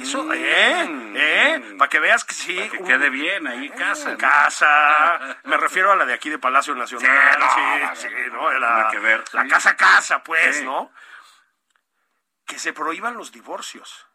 [0.00, 0.82] Eso, ¿eh?
[1.14, 1.58] ¿Eh?
[1.58, 1.78] mm.
[1.78, 2.56] Para que veas que sí.
[2.56, 4.16] Para que quede bien ahí casa.
[4.16, 5.38] casa.
[5.44, 7.08] Me refiero a la de aquí de Palacio Nacional.
[7.32, 10.64] Sí, no, Sí, sí, no, La, que ver, la casa casa, pues, Sí.
[10.64, 10.92] ¿no?
[12.46, 14.06] Que se prohíban los divorcios.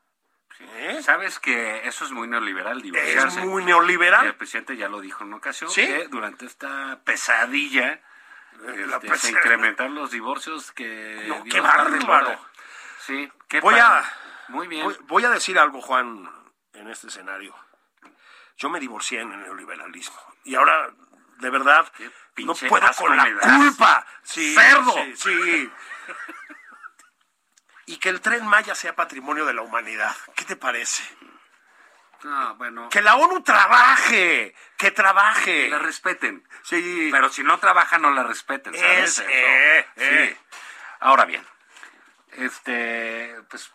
[0.60, 1.00] ¿Eh?
[1.02, 3.40] Sabes que eso es muy neoliberal, Es divorciarse.
[3.42, 4.36] muy El neoliberal.
[4.36, 5.86] presidente ya lo dijo en una ocasión ¿Sí?
[5.88, 8.00] que durante esta pesadilla
[8.62, 12.40] La este, pesa- se incrementaron los divorcios que No, qué bárbaro.
[13.00, 13.86] Sí, qué Voy padre.
[14.06, 14.14] a-
[14.52, 14.84] muy bien.
[14.86, 16.30] Voy, voy a decir algo, Juan,
[16.74, 17.56] en este escenario.
[18.58, 20.20] Yo me divorcié en el neoliberalismo.
[20.44, 20.92] Y ahora,
[21.40, 21.92] de verdad,
[22.38, 24.06] no puedo con la culpa.
[24.24, 24.94] Sí, ¡Cerdo!
[24.94, 25.72] Sí, sí.
[27.88, 30.16] Y que el tren Maya sea patrimonio de la humanidad.
[30.36, 31.04] ¿Qué te parece?
[32.24, 34.54] No, bueno, Que la ONU trabaje.
[34.78, 35.70] Que que trabaje.
[35.70, 36.48] la respeten.
[36.64, 37.10] Sí.
[37.12, 39.00] Pero si no trabaja, no la respeten, ¿sabes?
[39.00, 39.24] Es, Eso.
[39.28, 40.04] eh, Sí.
[40.04, 40.38] eh.
[41.00, 41.44] Ahora bien,
[42.34, 43.72] este, pues,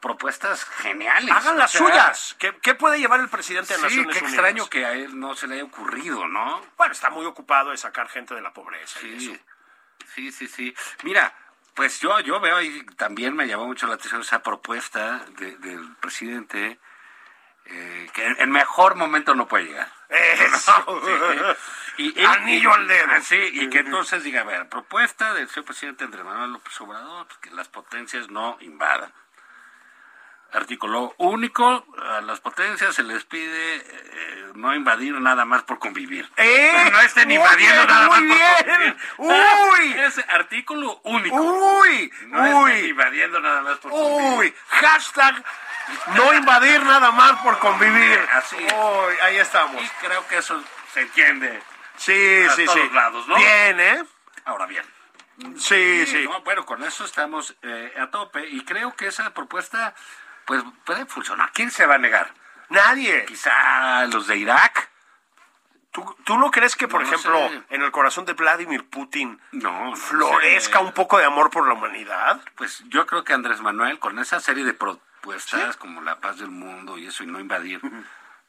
[0.00, 1.30] propuestas geniales.
[1.34, 2.36] Hagan las O sea, suyas.
[2.38, 4.32] ¿Qué, qué puede llevar el presidente de Sí, Naciones qué Unidas?
[4.32, 6.64] extraño que a él no se le haya ocurrido, ¿no?
[6.76, 9.42] Bueno, está muy ocupado de sacar gente de la pobreza y Sí, eso.
[10.14, 10.74] sí, sí, sí.
[11.02, 11.32] Mira,
[11.74, 15.94] pues yo, yo veo y también me llamó mucho la atención esa propuesta de- del
[15.96, 16.78] presidente
[17.66, 19.92] eh, que en, mejor momento no puede llegar.
[20.08, 20.84] Eso.
[21.96, 23.06] Y, y- Anillo al dedo.
[23.10, 26.80] Ah, Sí, y que entonces diga, a ver, propuesta del señor presidente Andrés Manuel López
[26.80, 29.12] Obrador, pues, que las potencias no invadan.
[30.52, 36.28] Artículo único, a las potencias se les pide eh, no invadir nada más por convivir.
[36.36, 36.88] ¡Eh!
[36.90, 38.64] No estén invadiendo bien, nada más muy por bien.
[38.66, 38.96] convivir.
[39.18, 39.92] ¡Uy!
[40.00, 41.36] Es artículo único.
[41.36, 42.12] ¡Uy!
[42.26, 42.90] no estén ¡Uy!
[42.90, 44.38] invadiendo nada más por convivir.
[44.38, 44.54] ¡Uy!
[44.68, 45.44] Hashtag
[46.14, 48.18] no invadir nada más por convivir.
[48.32, 48.72] Así es.
[48.72, 49.82] Uy, ahí estamos.
[49.82, 51.62] Y creo que eso se entiende.
[51.96, 52.90] Sí, a sí, todos sí.
[52.94, 53.36] lados, ¿no?
[53.36, 54.04] Bien, ¿eh?
[54.44, 54.84] Ahora bien.
[55.56, 56.24] Sí, sí.
[56.24, 59.94] no, bueno, con eso estamos eh, a tope y creo que esa propuesta
[60.50, 61.52] pues puede funcionar.
[61.52, 62.34] ¿Quién se va a negar?
[62.70, 63.24] Nadie.
[63.26, 64.90] Quizá los de Irak.
[65.92, 67.62] ¿Tú, tú no crees que, por No ejemplo, sé.
[67.70, 70.84] en el corazón de Vladimir Putin No, no florezca sé.
[70.84, 72.40] un poco de amor por la humanidad?
[72.56, 76.50] Pues yo creo que Andrés Manuel con esa serie de propuestas como la paz del
[76.50, 77.80] mundo y eso y no invadir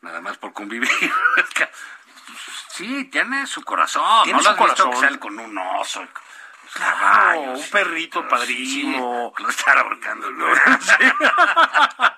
[0.01, 0.89] nada más por convivir.
[2.69, 4.23] sí, tiene su corazón.
[4.23, 4.91] Tiene ¿No lo su visto corazón.
[4.91, 6.03] que sale con un oso?
[6.73, 7.59] Claro, caballos.
[7.59, 9.33] un perrito padrísimo.
[9.35, 10.27] Sí, lo están ahorcando.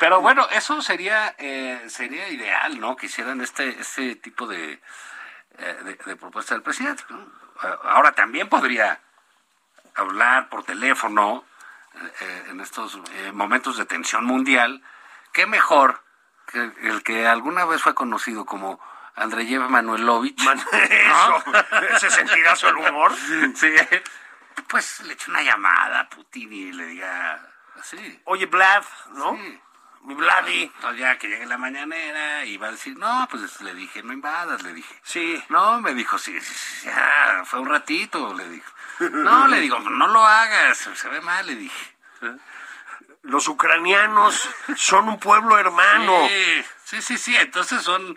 [0.00, 2.96] Pero bueno, eso sería eh, sería ideal, ¿no?
[2.96, 4.80] Que hicieran este, este tipo de,
[5.58, 7.04] eh, de, de propuesta del presidente.
[7.84, 9.00] Ahora también podría
[9.94, 11.44] hablar por teléfono
[11.94, 12.98] eh, eh, en estos
[13.32, 14.82] momentos de tensión mundial.
[15.32, 16.02] ¿Qué mejor
[16.46, 18.80] que el que alguna vez fue conocido como
[19.16, 20.42] Andreyev Manuelovich?
[20.44, 21.44] Man- Eso,
[21.96, 23.12] ese sentidazo del humor.
[23.54, 23.72] Sí,
[24.68, 27.40] pues le eche una llamada a Putin y le diga
[27.78, 28.20] así.
[28.24, 29.36] Oye, Vlad, ¿no?
[29.36, 29.60] Sí.
[30.02, 30.62] Mi Vladi.
[30.62, 34.14] Entonces ya que llegue la mañanera y va a decir, no, pues le dije, no
[34.14, 34.98] invadas, le dije.
[35.02, 35.42] Sí.
[35.50, 38.72] No, me dijo, sí, sí, sí, ya, fue un ratito, le dijo.
[39.00, 41.96] No, le digo, no lo hagas, se ve mal, le dije.
[43.22, 46.28] Los ucranianos son un pueblo hermano.
[46.28, 48.16] Sí, sí, sí, sí, entonces son,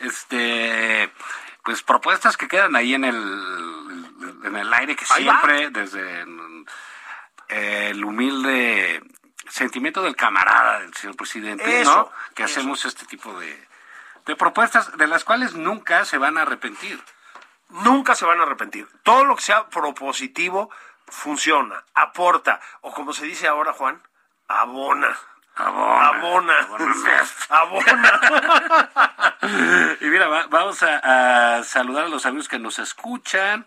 [0.00, 1.12] este,
[1.62, 3.16] pues propuestas que quedan ahí en el,
[4.44, 6.64] en el aire que siempre, desde mm,
[7.48, 9.02] el humilde
[9.48, 12.12] sentimiento del camarada del señor presidente, Eso, ¿no?
[12.34, 12.60] Que eso.
[12.60, 13.68] hacemos este tipo de,
[14.26, 17.02] de propuestas de las cuales nunca se van a arrepentir.
[17.68, 18.88] Nunca se van a arrepentir.
[19.02, 20.70] Todo lo que sea propositivo
[21.06, 24.02] funciona, aporta, o como se dice ahora, Juan,
[24.48, 25.16] abona.
[25.56, 26.08] Abona.
[26.08, 26.58] Abona.
[26.60, 27.24] Abona.
[27.48, 28.90] Abona.
[30.00, 33.66] Y mira, va- vamos a, a saludar a los amigos que nos escuchan.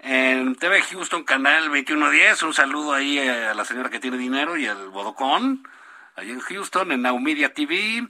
[0.00, 4.66] En TV Houston, canal 2110, un saludo ahí a la señora que tiene dinero y
[4.68, 5.68] al Bodocón,
[6.14, 8.06] ahí en Houston, en Now Media TV,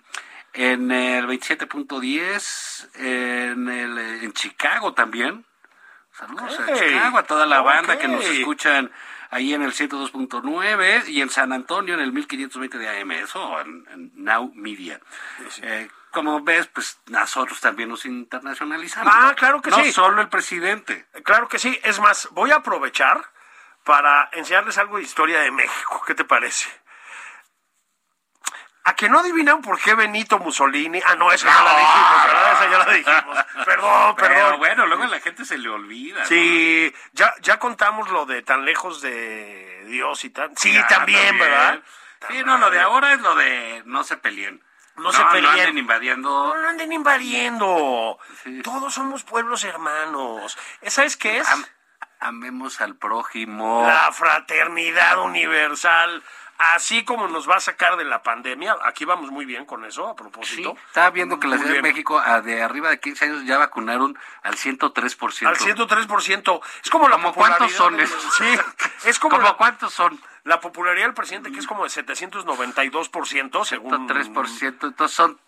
[0.53, 5.47] en el 27.10, en, el, en Chicago también.
[6.13, 8.91] Saludos a Chicago, a toda la banda que nos escuchan
[9.31, 13.87] ahí en el 102.9 y en San Antonio en el 1520 de AM, eso en,
[13.93, 15.01] en Now Media.
[15.63, 19.13] Eh, como ves, pues nosotros también nos internacionalizamos.
[19.15, 19.35] Ah, ¿no?
[19.37, 19.93] claro que no sí.
[19.93, 21.07] solo el presidente.
[21.25, 21.79] Claro que sí.
[21.85, 23.31] Es más, voy a aprovechar
[23.85, 26.03] para enseñarles algo de historia de México.
[26.07, 26.69] ¿Qué te parece?
[28.89, 31.01] ¿A que no adivinaron por qué Benito Mussolini?
[31.05, 32.53] Ah, no, esa ya la dijimos, ¿verdad?
[32.55, 33.39] Esa ya la dijimos.
[33.67, 34.59] Perdón, Pero perdón.
[34.59, 36.21] bueno, luego a la gente se le olvida.
[36.21, 36.27] ¿no?
[36.27, 40.53] Sí, ya, ya contamos lo de tan lejos de Dios y tal.
[40.57, 41.81] Sí, Ya, también, ¿verdad?
[42.29, 44.63] Sí, no, lo de ahora es lo de no se peleen.
[44.97, 45.45] No se peleen.
[45.45, 46.47] No anden invadiendo.
[46.49, 48.19] No lo anden invadiendo.
[48.43, 48.63] Sí.
[48.63, 50.57] Todos somos pueblos hermanos.
[50.87, 51.49] ¿Sabes qué es?
[51.49, 51.65] Am-
[52.21, 53.85] amemos al prójimo.
[53.87, 56.23] La fraternidad universal.
[56.59, 60.07] Así como nos va a sacar de la pandemia, aquí vamos muy bien con eso,
[60.09, 60.77] a Sí, propósito.
[60.89, 61.83] estaba viendo que la Ciudad de.
[61.83, 65.47] México, a de arriba de 15 años, ya vacunaron al 103%.
[65.47, 66.61] Al 103%.
[66.83, 68.23] Es como la ¿Cómo cuántos son esos?
[68.39, 68.45] Sí,
[69.05, 70.21] es como ¿Cómo la, cuántos son?
[70.45, 74.09] la popularidad del presidente, que es como de 792%, según...
[74.09, 74.87] 103%.
[74.89, 75.39] Entonces son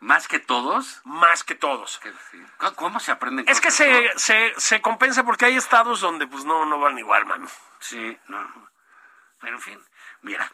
[0.00, 1.00] más que todos.
[1.04, 1.98] Más que todos.
[2.30, 2.44] Sí.
[2.58, 6.44] ¿Cómo- ¿Cómo se aprenden Es que se, se, se compensa porque hay estados donde pues
[6.44, 7.48] no, no van igual, mano.
[7.80, 8.68] Sí, no.
[9.40, 9.80] Pero en fin,
[10.22, 10.50] mira.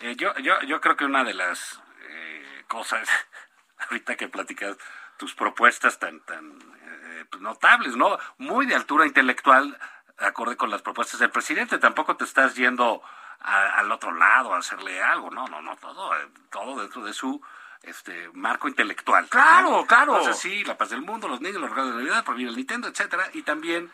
[0.00, 3.08] eh, yo, yo, yo creo que una de las eh, cosas,
[3.78, 4.76] ahorita que platicas
[5.16, 8.18] tus propuestas tan, tan eh, pues, notables, ¿no?
[8.38, 9.78] Muy de altura intelectual,
[10.18, 11.78] acorde con las propuestas del presidente.
[11.78, 13.02] Tampoco te estás yendo
[13.40, 17.12] a- al otro lado a hacerle algo, no, no, no, todo, eh, todo dentro de
[17.12, 17.42] su
[17.82, 19.24] este marco intelectual.
[19.24, 19.30] ¿no?
[19.30, 20.18] Claro, claro.
[20.18, 22.88] Entonces sí, la paz del mundo, los niños, los regalos de Navidad, prohibir el Nintendo,
[22.88, 23.90] etcétera, y también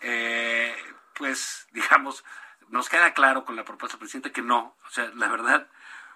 [0.00, 0.76] eh,
[1.14, 2.24] pues, digamos,
[2.72, 4.74] nos queda claro con la propuesta del presidente que no.
[4.86, 5.68] O sea, la verdad,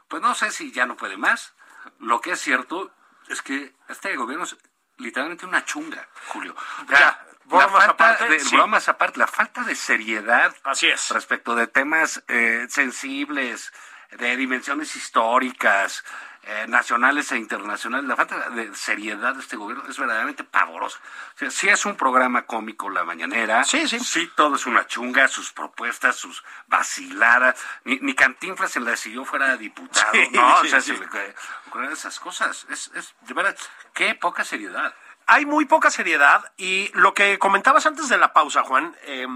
[0.08, 1.54] pues no sé si ya no puede más.
[2.00, 2.90] Lo que es cierto
[3.28, 4.56] es que este gobierno es
[4.96, 6.56] literalmente una chunga, Julio.
[6.88, 8.56] Ya, la bromas falta aparte, de, sí.
[8.56, 11.10] bromas aparte, la falta de seriedad Así es.
[11.10, 13.72] respecto de temas eh, sensibles,
[14.12, 16.04] de dimensiones históricas,
[16.48, 20.98] eh, nacionales e internacionales, la falta de seriedad de este gobierno es verdaderamente pavorosa.
[21.34, 23.98] O sea, sí es un programa cómico la mañanera, Sí, sí.
[23.98, 29.24] sí todo es una chunga, sus propuestas, sus vaciladas, ni, ni Cantinflas en la yo
[29.24, 30.96] fuera diputado, Sí, no, sí, o sea, sí.
[30.96, 33.56] se le esas cosas, es, es de verdad,
[33.92, 34.94] qué poca seriedad.
[35.26, 39.26] hay muy poca seriedad y lo que comentabas antes de la pausa, Juan, eh,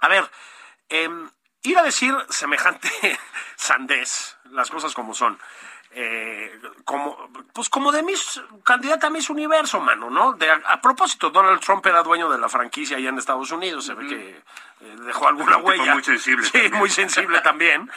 [0.00, 0.30] a ver,
[0.88, 1.08] eh,
[1.62, 2.90] ir a decir semejante
[3.56, 5.38] sandés, las cosas como son,
[6.00, 10.32] eh, como, pues como de Miss, candidata a Miss Universo, mano, ¿no?
[10.34, 13.84] De, a, a propósito, Donald Trump era dueño de la franquicia allá en Estados Unidos,
[13.86, 14.30] se ve que
[14.80, 15.94] eh, dejó alguna Un tipo huella.
[15.94, 16.74] muy sensible Sí, también.
[16.74, 17.90] muy sensible también.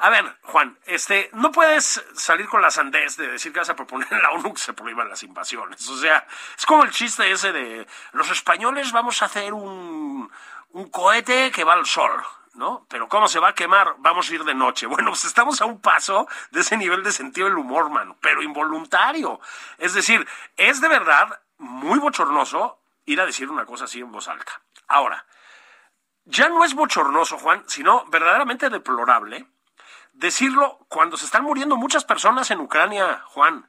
[0.00, 3.76] A ver, Juan, este, no puedes salir con la sandez de decir que vas a
[3.76, 5.88] proponer en la ONU que se prohíban las invasiones.
[5.88, 6.26] O sea,
[6.58, 10.30] es como el chiste ese de los españoles vamos a hacer un,
[10.72, 12.12] un cohete que va al sol,
[12.54, 12.86] ¿no?
[12.88, 13.94] Pero ¿cómo se va a quemar?
[13.98, 14.86] Vamos a ir de noche.
[14.90, 18.42] Bueno, pues estamos a un paso de ese nivel de sentido del humor, mano, pero
[18.42, 19.40] involuntario.
[19.78, 24.28] Es decir, es de verdad muy bochornoso ir a decir una cosa así en voz
[24.28, 24.60] alta.
[24.88, 25.24] Ahora,
[26.24, 29.46] ya no es bochornoso, Juan, sino verdaderamente deplorable
[30.12, 33.68] decirlo cuando se están muriendo muchas personas en Ucrania, Juan,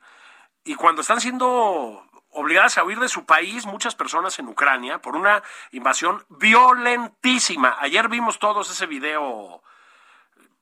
[0.63, 5.15] y cuando están siendo obligadas a huir de su país muchas personas en Ucrania por
[5.15, 7.77] una invasión violentísima.
[7.79, 9.61] Ayer vimos todos ese video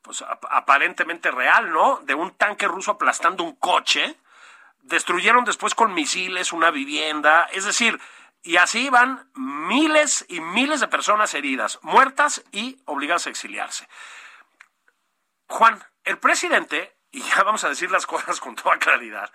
[0.01, 1.99] pues ap- aparentemente real, ¿no?
[2.03, 4.15] De un tanque ruso aplastando un coche.
[4.81, 7.99] Destruyeron después con misiles una vivienda, es decir,
[8.41, 13.87] y así van miles y miles de personas heridas, muertas y obligadas a exiliarse.
[15.47, 19.31] Juan, el presidente, y ya vamos a decir las cosas con toda claridad,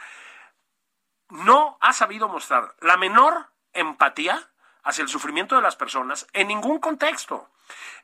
[1.34, 4.48] no ha sabido mostrar la menor empatía
[4.84, 7.50] hacia el sufrimiento de las personas en ningún contexto.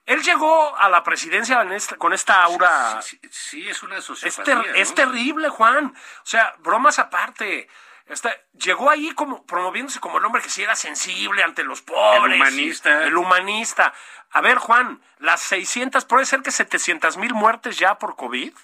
[0.06, 4.04] Él llegó a la presidencia esta- con esta aura Sí, sí, sí, es una es,
[4.04, 4.62] sociopatía.
[4.74, 5.94] es terrible, Juan.
[5.94, 7.68] O sea, bromas aparte.
[8.06, 12.24] Está- llegó ahí como promoviéndose como el hombre que sí era sensible ante los pobres.
[12.24, 13.04] El humanista.
[13.04, 13.92] El humanista.
[14.32, 18.54] A ver, Juan, las 600, puede ser que 700 mil muertes ya por COVID,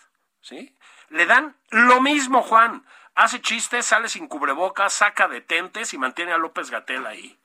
[0.40, 0.74] ¿sí?
[1.10, 2.84] Le dan lo mismo, Juan.
[3.16, 7.38] Hace chistes, sale sin cubrebocas, saca detentes y mantiene a López Gatel ahí.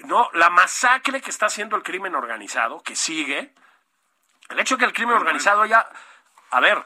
[0.00, 3.54] No, la masacre que está haciendo el crimen organizado, que sigue,
[4.50, 5.88] el hecho de que el crimen organizado haya,
[6.50, 6.84] a ver,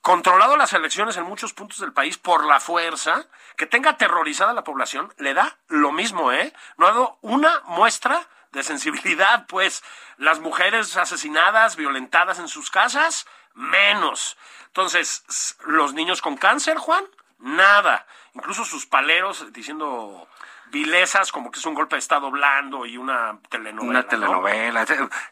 [0.00, 3.26] controlado las elecciones en muchos puntos del país por la fuerza,
[3.58, 6.54] que tenga aterrorizada a la población, le da lo mismo, ¿eh?
[6.78, 9.84] No ha dado una muestra de sensibilidad, pues
[10.16, 14.38] las mujeres asesinadas, violentadas en sus casas, menos.
[14.68, 17.04] Entonces, los niños con cáncer, Juan,
[17.38, 18.06] nada.
[18.34, 20.28] Incluso sus paleros diciendo
[20.70, 23.90] vilezas como que es un golpe de estado blando y una telenovela.
[23.90, 24.06] Una ¿no?
[24.08, 24.86] telenovela.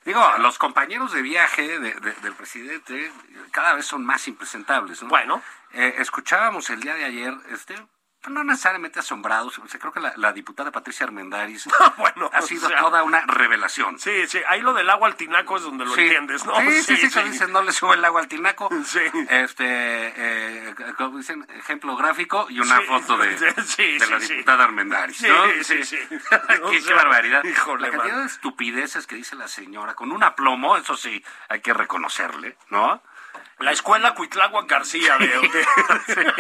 [0.05, 3.11] Digo, los compañeros de viaje de- de- del presidente
[3.51, 5.03] cada vez son más impresentables.
[5.03, 5.09] ¿no?
[5.09, 5.43] Bueno.
[5.73, 7.75] Eh, escuchábamos el día de ayer, este,
[8.29, 9.59] no necesariamente asombrados.
[9.59, 11.67] O sea, creo que la, la diputada Patricia Armendáriz
[11.99, 13.99] bueno, ha o sido sea, toda una revelación.
[13.99, 16.03] Sí, sí, ahí lo del agua al tinaco es donde lo Sí.
[16.03, 16.55] entiendes, ¿no?
[16.61, 18.69] Sí, sí, sí, cuando dicen no le sube el agua al tinaco.
[18.85, 19.01] Sí.
[19.29, 24.27] Este, eh, como dicen, ejemplo gráfico y una Sí, foto de, sí, de la sí,
[24.27, 24.33] sí.
[24.35, 25.17] diputada Armendáriz.
[25.17, 25.45] Sí, ¿no?
[25.63, 25.99] sí, sí.
[26.09, 27.43] qué, O qué sea, barbaridad.
[27.45, 28.21] híjole, la cantidad mano.
[28.27, 33.03] de estupideces que dice la señora, con un aplomo, eso sí, hay que reconocerle, ¿no?
[33.59, 36.33] La escuela Cuitláhuac García de, de-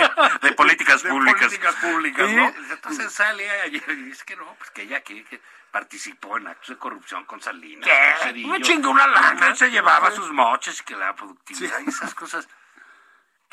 [0.42, 1.40] de políticas de públicas.
[1.42, 2.52] políticas públicas, ¿no?
[2.70, 5.40] entonces sale ayer y dice que no, pues que ella que, que
[5.70, 7.88] participó en actos de corrupción con Salinas.
[7.88, 8.14] ¿Qué?
[8.22, 8.58] con.
[8.58, 9.54] Me chingue una lana.
[9.54, 12.48] Se llevaba sus moches y que la productividad y esas cosas.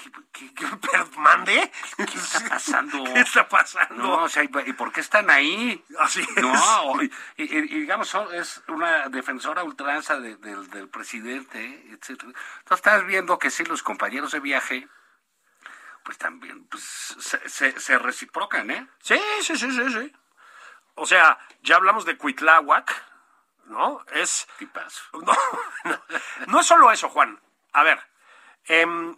[0.02, 0.66] ¿Qué, qué, qué-
[1.18, 1.72] ¿Mande?
[1.98, 3.04] qué está pasando?
[3.04, 3.96] ¿Qué está pasando?
[3.96, 5.84] No, o sea, ¿y por qué están ahí?
[6.00, 6.44] Así es.
[6.44, 11.60] No, y, y- y digamos, es una defensora ultranza de- del- del presidente,
[11.92, 12.32] etcétera.
[12.60, 14.88] Entonces estás viendo que sí, los compañeros de viaje,
[16.04, 16.84] pues también pues,
[17.20, 18.88] se, se- se reciprocan, ¿eh?
[19.02, 20.14] Sí, sí, sí, sí, sí.
[20.96, 22.94] O sea, ya hablamos de Cuitláhuac,
[23.66, 24.04] ¿no?
[24.14, 24.48] Es...
[24.58, 25.02] Tipazo.
[25.14, 25.34] No,
[25.92, 26.02] no,
[26.48, 27.40] no es solo eso, Juan.
[27.74, 28.00] A ver,
[28.66, 29.18] em,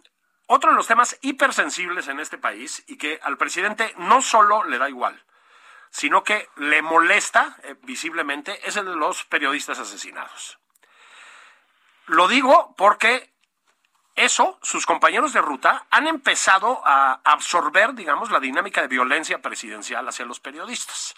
[0.52, 4.78] otro de los temas hipersensibles en este país y que al presidente no solo le
[4.78, 5.24] da igual,
[5.90, 10.58] sino que le molesta eh, visiblemente es el de los periodistas asesinados.
[12.06, 13.32] Lo digo porque
[14.14, 20.06] eso, sus compañeros de ruta han empezado a absorber, digamos, la dinámica de violencia presidencial
[20.06, 21.14] hacia los periodistas.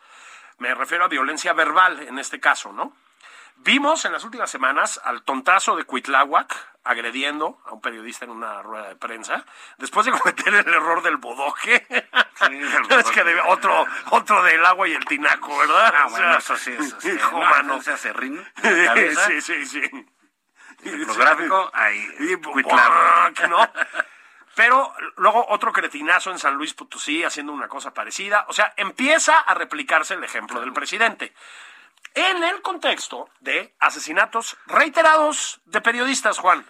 [0.58, 2.96] Me refiero a violencia verbal en este caso, ¿no?
[3.56, 8.60] Vimos en las últimas semanas al tontazo de Cuitláhuac agrediendo a un periodista en una
[8.62, 9.46] rueda de prensa
[9.78, 11.86] después de cometer el error del bodoque.
[11.88, 15.94] el es que de- otro, otro del agua y el tinaco, ¿verdad?
[15.96, 17.10] Ah, O bueno, eso sí, eso sí.
[17.14, 17.80] hijo, No, mano.
[17.82, 19.80] en la cabeza, Sí, sí, sí.
[21.16, 23.48] gráfico, ahí, Y, Cuitláhuac.
[23.48, 23.66] ¿no?
[24.54, 28.44] Pero luego otro cretinazo en San Luis Potosí haciendo una cosa parecida.
[28.48, 31.34] O sea, empieza a replicarse el ejemplo del presidente.
[32.14, 36.64] En el contexto de asesinatos reiterados de periodistas, Juan.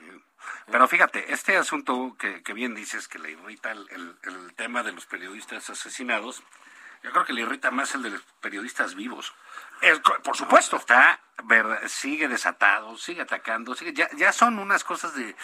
[0.70, 4.82] Pero fíjate, este asunto que, que bien dices que le irrita el, el- el tema
[4.82, 6.42] de los periodistas asesinados,
[7.02, 9.34] yo creo que le irrita más el de los periodistas vivos.
[10.22, 10.76] Por supuesto.
[10.76, 11.20] Está,
[11.88, 15.36] sigue desatado, sigue atacando, sigue, ya, ya son unas cosas de,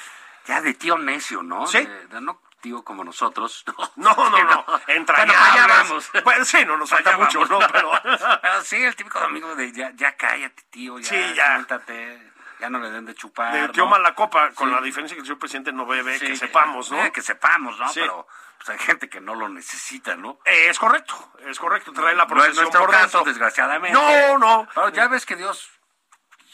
[0.46, 1.66] ya de tío necio, ¿no?
[1.66, 1.84] Sí.
[1.84, 3.64] De, de no tío como nosotros.
[3.96, 4.64] No, no, Que no.
[4.64, 5.66] Bueno, Entrañables.
[5.68, 6.10] vamos.
[6.24, 7.44] Pues sí, no nos falta mucho.
[7.46, 7.58] ¿no?
[7.72, 7.90] Pero.
[8.42, 11.54] Pero sí, el típico amigo de ya, ya cállate, tío, ya, Sí, ya.
[11.54, 13.52] suéltate, ya no le den de chupar.
[13.52, 13.72] De ¿no?
[13.72, 14.74] tío mala copa, con Sí.
[14.74, 17.02] la diferencia que el señor presidente no bebe, Sí, que sepamos, ¿no?
[17.04, 17.88] eh, que sepamos, ¿no?
[17.88, 18.00] Sí.
[18.00, 18.26] Pero
[18.58, 20.38] pues, hay gente que no lo necesita, ¿no?
[20.44, 21.14] Eh, es correcto,
[21.46, 21.92] es correcto.
[21.92, 23.24] Trae la No es procesión por caso, dentro.
[23.24, 23.98] desgraciadamente.
[23.98, 24.68] No, no.
[24.74, 25.70] Pero ya ves que Dios,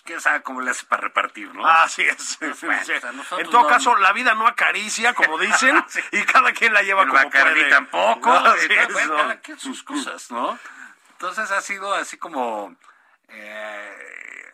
[0.07, 1.67] quién sabe cómo le hace para repartir, ¿no?
[1.67, 2.39] Así es.
[2.41, 2.93] Bueno, Sí.
[2.93, 6.01] o sea, nosotros en todo no- caso, la vida no acaricia, como dicen, Sí.
[6.13, 7.69] y cada quien la lleva el como puede.
[7.69, 8.33] tampoco.
[8.33, 9.17] Así eh, es, bueno, ¿no?
[9.19, 10.59] cada quien sus cosas, ¿no?
[11.13, 12.75] Entonces ha sido así como
[13.29, 14.53] eh,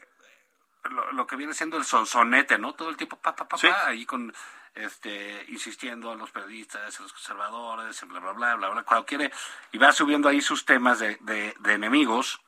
[0.85, 2.75] lo, lo que viene siendo el sonsonete, ¿no?
[2.75, 3.69] Todo el tiempo, pa, pa, pa, Sí.
[3.69, 4.35] pa, ahí con
[4.75, 9.31] este insistiendo a los periodistas, a los conservadores, bla, bla, bla, bla, bla, cuando quiere,
[9.71, 12.41] y va subiendo ahí sus temas de, de, de enemigos.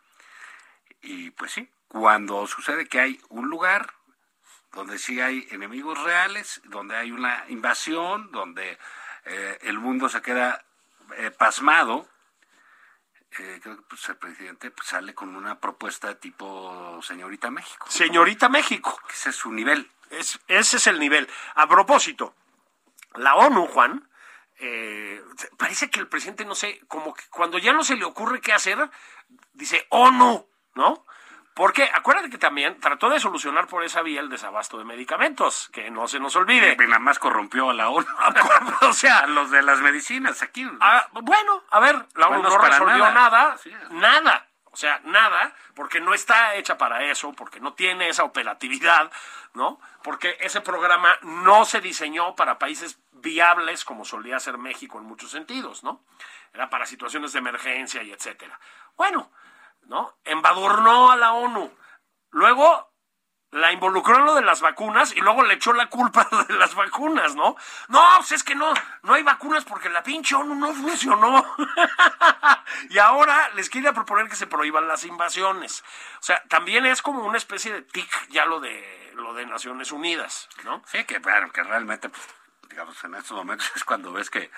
[1.02, 3.94] Y pues sí, cuando sucede que hay un lugar
[4.72, 8.80] donde sí hay enemigos reales, donde hay una invasión, donde
[9.26, 10.64] eh, el mundo se queda
[11.18, 12.08] eh, pasmado,
[13.38, 17.86] eh, creo que pues, el presidente pues, sale con una propuesta tipo señorita México.
[17.88, 18.98] Señorita México.
[19.08, 19.88] Ese es su nivel.
[20.10, 21.30] Es- ese es el nivel.
[21.54, 22.34] A propósito,
[23.14, 24.10] la ONU, Juan,
[24.58, 25.22] eh,
[25.56, 28.52] parece que el presidente, no sé, como que cuando ya no se le ocurre qué
[28.52, 28.90] hacer,
[29.52, 31.06] dice ONU, ¿no?
[31.54, 35.88] Porque acuérdate que también trató de solucionar por esa vía el desabasto de medicamentos, que
[35.88, 36.76] no se nos olvide.
[36.78, 38.06] Y nada más corrompió a la ONU.
[38.82, 40.68] o sea, a los de las medicinas aquí.
[40.80, 43.56] Ah, bueno, a ver, la ONU no resolvió nada.
[43.90, 44.48] nada, nada.
[44.74, 49.12] O sea, nada, porque no está hecha para eso, porque no tiene esa operatividad,
[49.52, 49.80] ¿no?
[50.02, 55.30] Porque ese programa no se diseñó para países viables como solía ser México en muchos
[55.30, 56.04] sentidos, ¿no?
[56.52, 58.58] Era para situaciones de emergencia y etcétera.
[58.96, 59.30] Bueno,
[59.86, 60.18] ¿no?
[60.24, 61.72] Embadurnó a la ONU.
[62.30, 62.94] Luego
[63.54, 66.74] la involucró en lo de las vacunas y luego le echó la culpa de las
[66.74, 67.56] vacunas, ¿no?
[67.88, 71.44] No, pues es que no, no hay vacunas porque la pinche ONU no funcionó.
[72.90, 75.84] y ahora les quiere proponer que se prohíban las invasiones.
[76.18, 79.92] O sea, también es como una especie de tic ya lo de lo de Naciones
[79.92, 80.82] Unidas, ¿no?
[80.86, 82.28] Sí, que, bueno, que realmente, pues,
[82.68, 84.50] digamos, en estos momentos es cuando ves que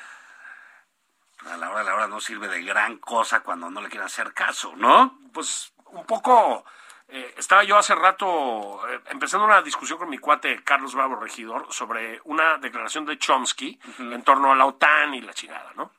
[1.52, 4.06] a la hora de la hora no sirve de gran cosa cuando no le quieren
[4.06, 5.18] hacer caso, ¿no?
[5.32, 6.64] pues un poco
[7.08, 11.72] eh, estaba yo hace rato eh, empezando una discusión con mi cuate Carlos Bravo Regidor
[11.72, 15.92] sobre una declaración de Chomsky en torno a la OTAN y la chingada, ¿no?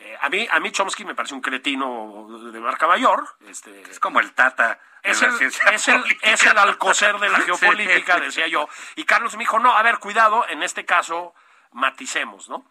[0.00, 3.26] Eh, a, mí, a mí Chomsky me parece un cretino de marca mayor.
[3.48, 4.78] Este, Es como el Tata.
[5.02, 5.42] de es la el,
[5.74, 7.44] es, el, es el alcocer de la Sí.
[7.46, 8.68] geopolítica, decía yo.
[8.94, 11.34] Y Carlos me dijo, no, a ver, cuidado, en este caso,
[11.72, 12.64] maticemos, ¿no?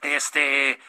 [0.00, 0.80] Este,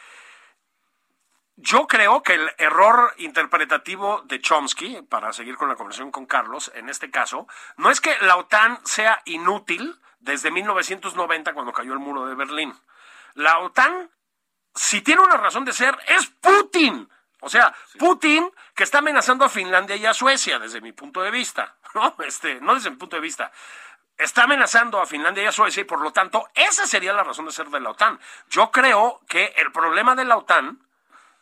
[1.60, 6.70] yo creo que el error interpretativo de Chomsky, para seguir con la conversación con Carlos,
[6.76, 11.98] en este caso, no es que la OTAN sea inútil desde 1990 cuando cayó el
[11.98, 12.72] muro de Berlín.
[13.34, 14.08] La OTAN,
[14.72, 17.08] si tiene una razón de ser, es Putin.
[17.40, 21.30] O sea, Putin que está amenazando a Finlandia y a Suecia, desde mi punto de
[21.30, 21.76] vista.
[21.94, 23.50] No, este, no desde mi punto de vista
[24.18, 27.46] está amenazando a Finlandia y a Suecia y por lo tanto esa sería la razón
[27.46, 28.20] de ser de la OTAN.
[28.48, 30.87] Yo creo que el problema de la OTAN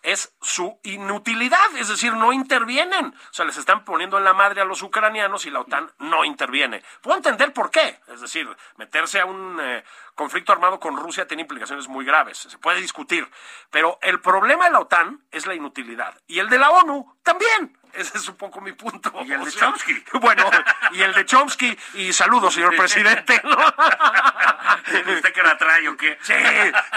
[0.02, 3.06] es su inutilidad, es decir, no intervienen.
[3.06, 6.24] O sea, les están poniendo en la madre a los ucranianos y la OTAN no
[6.24, 6.82] interviene.
[7.02, 8.00] Puedo entender por qué.
[8.08, 9.84] Es decir, meterse a un eh,
[10.14, 12.38] conflicto armado con Rusia tiene implicaciones muy graves.
[12.38, 13.28] Se puede discutir.
[13.70, 16.14] Pero el problema de la OTAN es la inutilidad.
[16.26, 17.76] Y el de la ONU también.
[17.92, 19.12] Ese es un poco mi punto.
[19.24, 20.04] Y el de Chomsky.
[20.20, 20.50] Bueno,
[20.92, 21.76] y el de Chomsky.
[21.94, 23.40] Y saludos, señor presidente.
[23.44, 23.56] ¿no?
[25.14, 26.18] ¿Usted que la trae o qué?
[26.22, 26.34] Sí,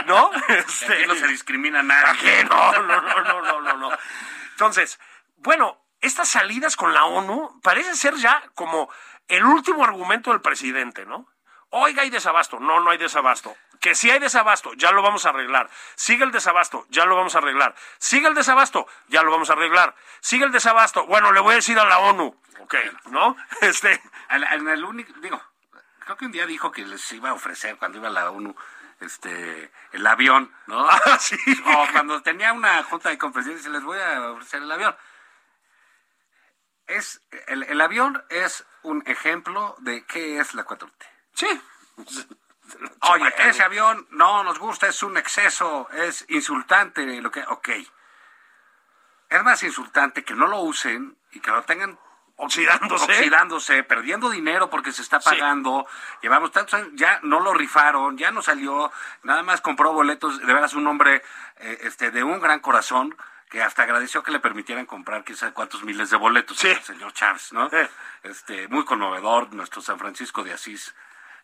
[0.06, 0.32] ¿no?
[0.34, 2.44] Aquí no se discrimina a nadie.
[2.46, 3.92] No, no, no, no, no, no.
[4.52, 5.00] Entonces,
[5.38, 8.90] bueno, estas salidas con la ONU parece ser ya como
[9.28, 11.28] el último argumento del presidente, ¿no?
[11.72, 12.60] Oiga, hay desabasto.
[12.60, 13.56] No, no hay desabasto.
[13.80, 15.70] Que si hay desabasto, ya lo vamos a arreglar.
[15.96, 17.76] Sigue el desabasto, ya lo vamos a arreglar.
[17.98, 19.96] Sigue el desabasto, ya lo vamos a arreglar.
[20.20, 21.06] Sigue el desabasto.
[21.06, 22.36] Bueno, le voy a decir a la ONU.
[22.60, 23.38] Ok, ¿no?
[23.62, 25.42] Este, En el único, digo,
[26.00, 28.56] creo que un día dijo que les iba a ofrecer cuando iba a la ONU
[29.00, 30.86] este el avión, ¿no?
[30.90, 31.38] Ah, sí.
[31.66, 34.96] O cuando tenía una junta de conferencias les voy a ofrecer el avión.
[36.88, 41.19] Es el, el avión es un ejemplo de qué es la 4T.
[41.40, 41.62] Sí.
[43.02, 47.70] Oye, ese avión no nos gusta, es un exceso, es insultante, lo que, ok.
[49.30, 51.98] Es más insultante que no lo usen y que lo tengan
[52.42, 53.12] Oxidándose.
[53.12, 55.86] oxidándose, perdiendo dinero porque se está pagando.
[56.22, 58.92] Llevamos tantos años, ya no lo rifaron, ya no salió,
[59.24, 61.22] nada más compró boletos, de veras un hombre
[61.58, 63.16] eh, este, de un gran corazón
[63.50, 66.70] que hasta agradeció que le permitieran comprar quizás cuántos miles de boletos Sí.
[66.70, 67.68] el señor Chávez, ¿no?
[67.74, 67.90] Eh.
[68.24, 70.96] Este, muy conmovedor, nuestro San Francisco de Asís,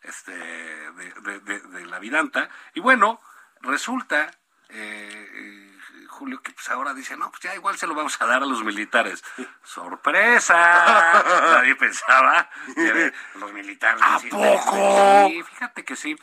[0.02, 2.48] este, de, de- de- de la Vidanta.
[2.74, 3.20] Y bueno,
[3.60, 4.30] resulta,
[4.68, 5.72] eh, eh,
[6.08, 8.46] Julio, que pues ahora dice, no, pues ya igual se lo vamos a dar a
[8.46, 9.22] los militares.
[9.64, 10.54] ¡Sorpresa!
[11.52, 14.02] Nadie pensaba que los militares...
[14.04, 15.28] ¿A sí, poco?
[15.28, 16.16] Sí, fíjate que sí.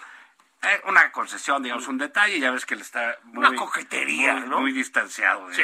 [0.64, 4.50] Eh, una concesión, digamos, un detalle, ya ves que él está muy, Una coquetería, muy,
[4.50, 4.60] ¿no?
[4.62, 5.52] muy distanciado.
[5.54, 5.62] Sí.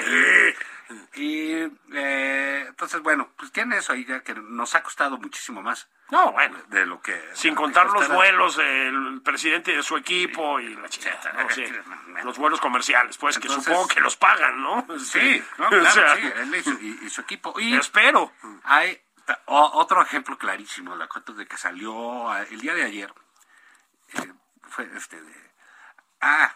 [1.14, 1.52] Y
[1.94, 6.32] eh, entonces, bueno, pues tiene eso ahí ya que nos ha costado muchísimo más No,
[6.32, 6.58] bueno.
[6.70, 7.30] de lo que...
[7.34, 11.50] Sin contar los vuelos del presidente de su equipo y la chingada, ¿no?
[11.52, 11.64] Sí,
[12.24, 14.88] los vuelos comerciales, pues, que supongo que los pagan, ¿no?
[15.00, 16.72] Sí, no, O claro, sea, sí, él y su,
[17.06, 17.54] y- su equipo.
[17.60, 18.32] Y Espero.
[18.64, 19.00] hay
[19.46, 23.14] otro ejemplo clarísimo, la cuenta de que salió el día de ayer.
[24.16, 24.34] eh,
[24.70, 25.52] fue este de...
[26.22, 26.56] Ah,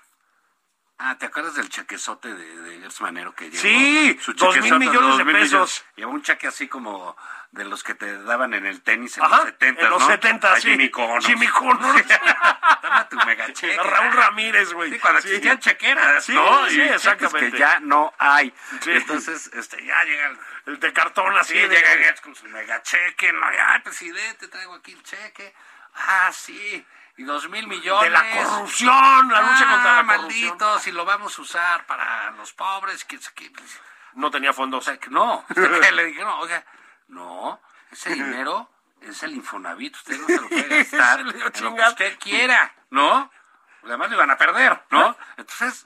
[1.04, 3.62] ah, ¿te acuerdas del chequezote de, de Manero que llevó?
[3.62, 5.84] Sí, su dos mil millones de pesos.
[5.95, 7.16] Llevó un cheque así como
[7.51, 10.08] de los que te daban en el tenis en Ajá, los 70, en los ¿no?
[10.08, 10.70] 70, A sí.
[10.70, 11.26] Jimmy Connors.
[11.26, 12.04] Jimmy Connors.
[12.84, 13.78] Dame tu mega cheque.
[13.78, 14.91] Raúl Ramírez, güey.
[14.91, 15.28] Sí, cuando Sí.
[15.30, 16.68] existían chequeras, Sí, ¿no?
[16.70, 17.51] sí, Y exactamente.
[17.51, 18.54] que ya no hay.
[18.82, 18.91] Sí.
[18.91, 21.54] Entonces, este, ya llegan El de cartón así.
[21.54, 25.54] Sí, de- llega Gates con su mega cheque, no, ay, presidente, traigo aquí el cheque.
[25.95, 26.86] Ah, sí,
[27.18, 28.03] y dos mil millones.
[28.03, 30.47] de la corrupción, la lucha Ah, contra la corrupción.
[30.49, 33.80] maldito, si lo vamos a usar para los pobres, que aquí, pues,
[34.14, 34.80] No tenía fondos.
[34.80, 35.45] o sea, que no.
[35.53, 36.64] Que le dijeron, oiga,
[37.07, 37.61] no,
[37.91, 38.70] ese dinero
[39.01, 43.32] es el Infonavit, usted no se lo puede gastar en lo que usted quiera, ¿no?
[43.84, 45.16] Además lo iban a perder, ¿no?
[45.38, 45.86] Entonces,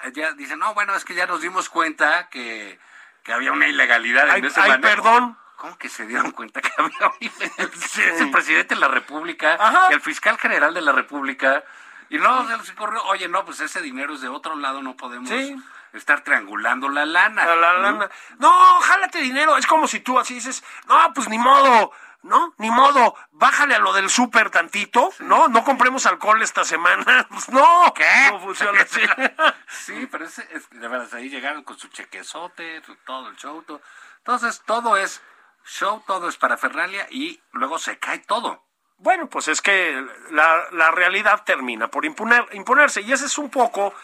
[0.00, 2.78] eh, ya dicen, no, bueno, es que ya nos dimos cuenta que,
[3.24, 4.94] que había una ilegalidad en ese ay, manejo.
[5.02, 5.38] perdón.
[5.58, 7.12] ¿Cómo que se dieron cuenta que había?
[7.20, 9.88] Es el presidente de la República, Ajá.
[9.90, 11.64] el fiscal general de la República,
[12.08, 14.96] y no, se les ocurrió, oye, no, pues ese dinero es de otro lado, no
[14.96, 15.56] podemos Sí.
[15.92, 17.44] estar triangulando la lana.
[17.44, 17.78] La, la ¿no?
[17.80, 18.10] lana.
[18.38, 18.50] No,
[18.80, 19.56] jálate dinero.
[19.56, 21.90] Es como si tú así dices, no, pues ni modo,
[22.22, 22.54] ¿no?
[22.58, 25.48] Ni modo, bájale a lo del súper tantito, ¿no?
[25.48, 27.26] No compremos alcohol esta semana.
[27.28, 27.92] Pues no.
[27.94, 28.28] ¿Qué?
[28.30, 29.00] No funciona así.
[29.68, 30.36] sí, pero es,
[30.70, 33.60] de verdad, ahí llegaron con su chequezote, todo el show.
[33.64, 33.82] todo.
[34.18, 35.20] Entonces, todo es
[35.68, 38.64] show, todo es parafernalia y luego se cae todo.
[38.96, 43.48] Bueno, pues es que la, la realidad termina por imponer, imponerse y esa es un
[43.48, 43.94] poco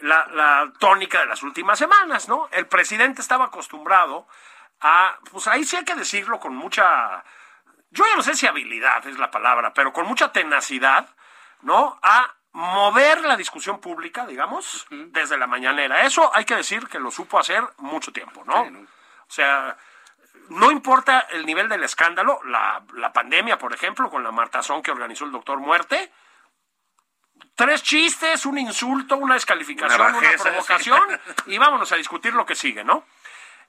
[0.00, 2.48] la, la tónica de las últimas semanas, ¿no?
[2.52, 4.28] El presidente estaba acostumbrado
[4.80, 7.24] a, pues ahí sí hay que decirlo con mucha,
[7.90, 11.08] yo ya no sé si habilidad es la palabra, pero con mucha tenacidad,
[11.62, 11.98] ¿no?
[12.02, 16.06] A mover la discusión pública, digamos, desde la mañanera.
[16.06, 18.64] Eso hay que decir que lo supo hacer mucho tiempo, ¿no?
[18.64, 18.80] Sí, ¿no?
[18.80, 19.76] O sea,
[20.50, 24.90] no importa el nivel del escándalo, la, la pandemia, por ejemplo, con la martazón que
[24.90, 26.12] organizó el doctor Muerte,
[27.54, 32.84] tres chistes, un insulto, una descalificación, Una provocación, y vámonos a discutir lo que sigue,
[32.84, 33.04] ¿no?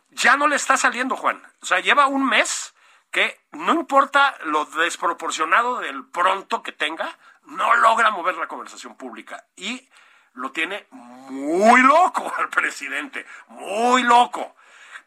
[0.09, 1.41] Ya no le está saliendo, Juan.
[1.61, 2.73] O sea, lleva un mes
[3.11, 9.45] que no importa lo desproporcionado del pronto que tenga, no logra mover la conversación pública.
[9.55, 9.89] Y
[10.33, 14.55] lo tiene muy loco al presidente, muy loco.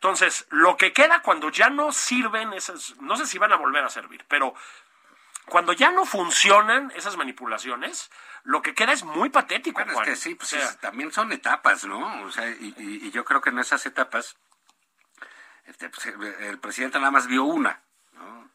[0.00, 3.84] Entonces, lo que queda cuando ya no sirven esas, no sé si van a volver
[3.84, 4.54] a servir, pero
[5.44, 8.10] cuando ya no funcionan esas manipulaciones,
[8.44, 9.78] lo que queda es muy patético.
[9.82, 12.22] Es que sí, pues O sea, es- también son etapas, ¿no?
[12.22, 14.38] O sea, y, y- y yo creo que en esas etapas
[15.66, 17.82] este, pues, el, presidente nada más vio una,
[18.14, 18.50] ¿no?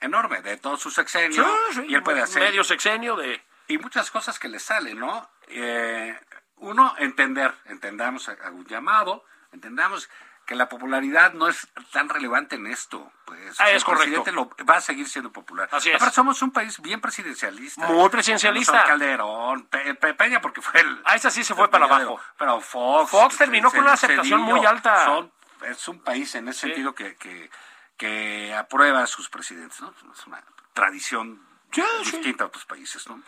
[0.00, 3.44] Enorme, de todo su sexenio, sí, sí, y él puede hacer medio sexenio de...
[3.68, 5.30] y muchas cosas que le salen, ¿no?
[5.48, 6.18] Eh,
[6.56, 10.08] uno, entender, entendamos a- a un llamado, entendamos
[10.50, 13.12] que la popularidad no es tan relevante en esto.
[13.24, 14.24] Pues, Ah, el es correcto.
[14.24, 15.68] presidente lo- va a seguir siendo popular.
[15.70, 15.94] Así es.
[15.94, 17.86] Aparte, somos un país bien presidencialista.
[17.86, 18.82] Muy presidencialista.
[18.82, 21.00] Calderón, Pe- Pe- Peña porque fue el...
[21.04, 22.20] Ah, esa sí se fue para el abajo.
[22.36, 23.12] Pero Fox...
[23.12, 25.04] Fox terminó con una aceptación muy alta.
[25.04, 25.30] Son-
[25.68, 27.48] es un país en ese sentido que, que,
[27.96, 29.94] que aprueba a sus presidentes, ¿no?
[30.12, 30.42] Es una
[30.72, 31.40] tradición
[31.70, 32.10] Sí, sí.
[32.16, 33.22] distinta a otros países, ¿no?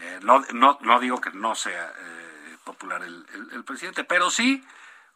[0.00, 4.28] Eh, no, no, no digo que no sea eh, popular el, el- el presidente, pero
[4.30, 4.62] sí,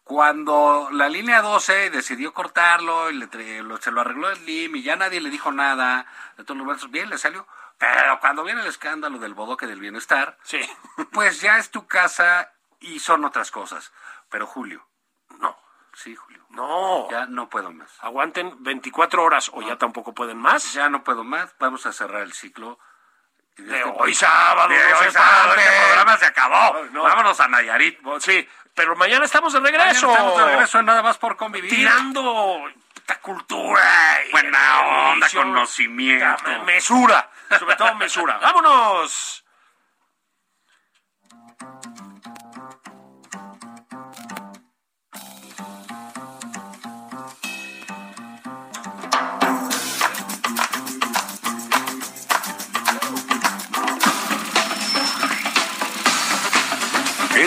[0.05, 4.83] cuando la línea 12 decidió cortarlo y le lo- se lo arregló el LIM y
[4.83, 7.47] ya nadie le dijo nada, de todos los versos, bien, le salió.
[7.79, 10.61] Pero cuando viene el escándalo del bodoque del bienestar, Sí.
[11.13, 13.93] pues ya es tu casa y son otras cosas.
[14.29, 14.87] Pero Julio,
[15.39, 15.57] No,
[15.95, 17.09] sí, Julio, no.
[17.11, 17.91] ya no puedo más.
[18.01, 20.73] Aguanten 24 horas o ya tampoco pueden más.
[20.75, 22.79] Ya no puedo más, vamos a cerrar el ciclo.
[23.57, 26.85] De hoy sábado, De hoy sábado, este programa se acabó.
[26.93, 27.03] No.
[27.03, 27.99] Vámonos a Nayarit.
[28.21, 30.07] Sí, pero mañana estamos de regreso.
[30.09, 31.71] Mañana Estamos de regreso en nada más por convivir.
[31.71, 32.65] Tirando
[32.97, 33.83] esta cultura.
[34.29, 34.81] y Buena
[35.13, 36.43] onda, conocimiento.
[36.51, 38.39] Me- Mesura, sobre todo mesura.
[38.43, 39.42] ¡Vámonos!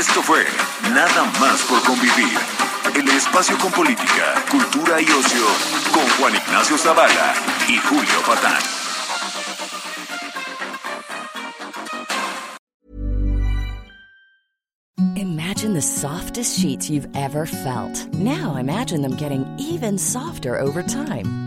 [0.08, 0.46] Esto fue
[0.94, 2.38] Nada más por convivir.
[2.94, 5.46] El espacio con política, cultura y ocio
[5.92, 7.34] con Juan Ignacio Zavala
[7.68, 8.62] y Julio Patán.
[15.18, 18.08] Imagine the softest sheets you've ever felt.
[18.14, 21.45] Now imagine them getting even softer over time.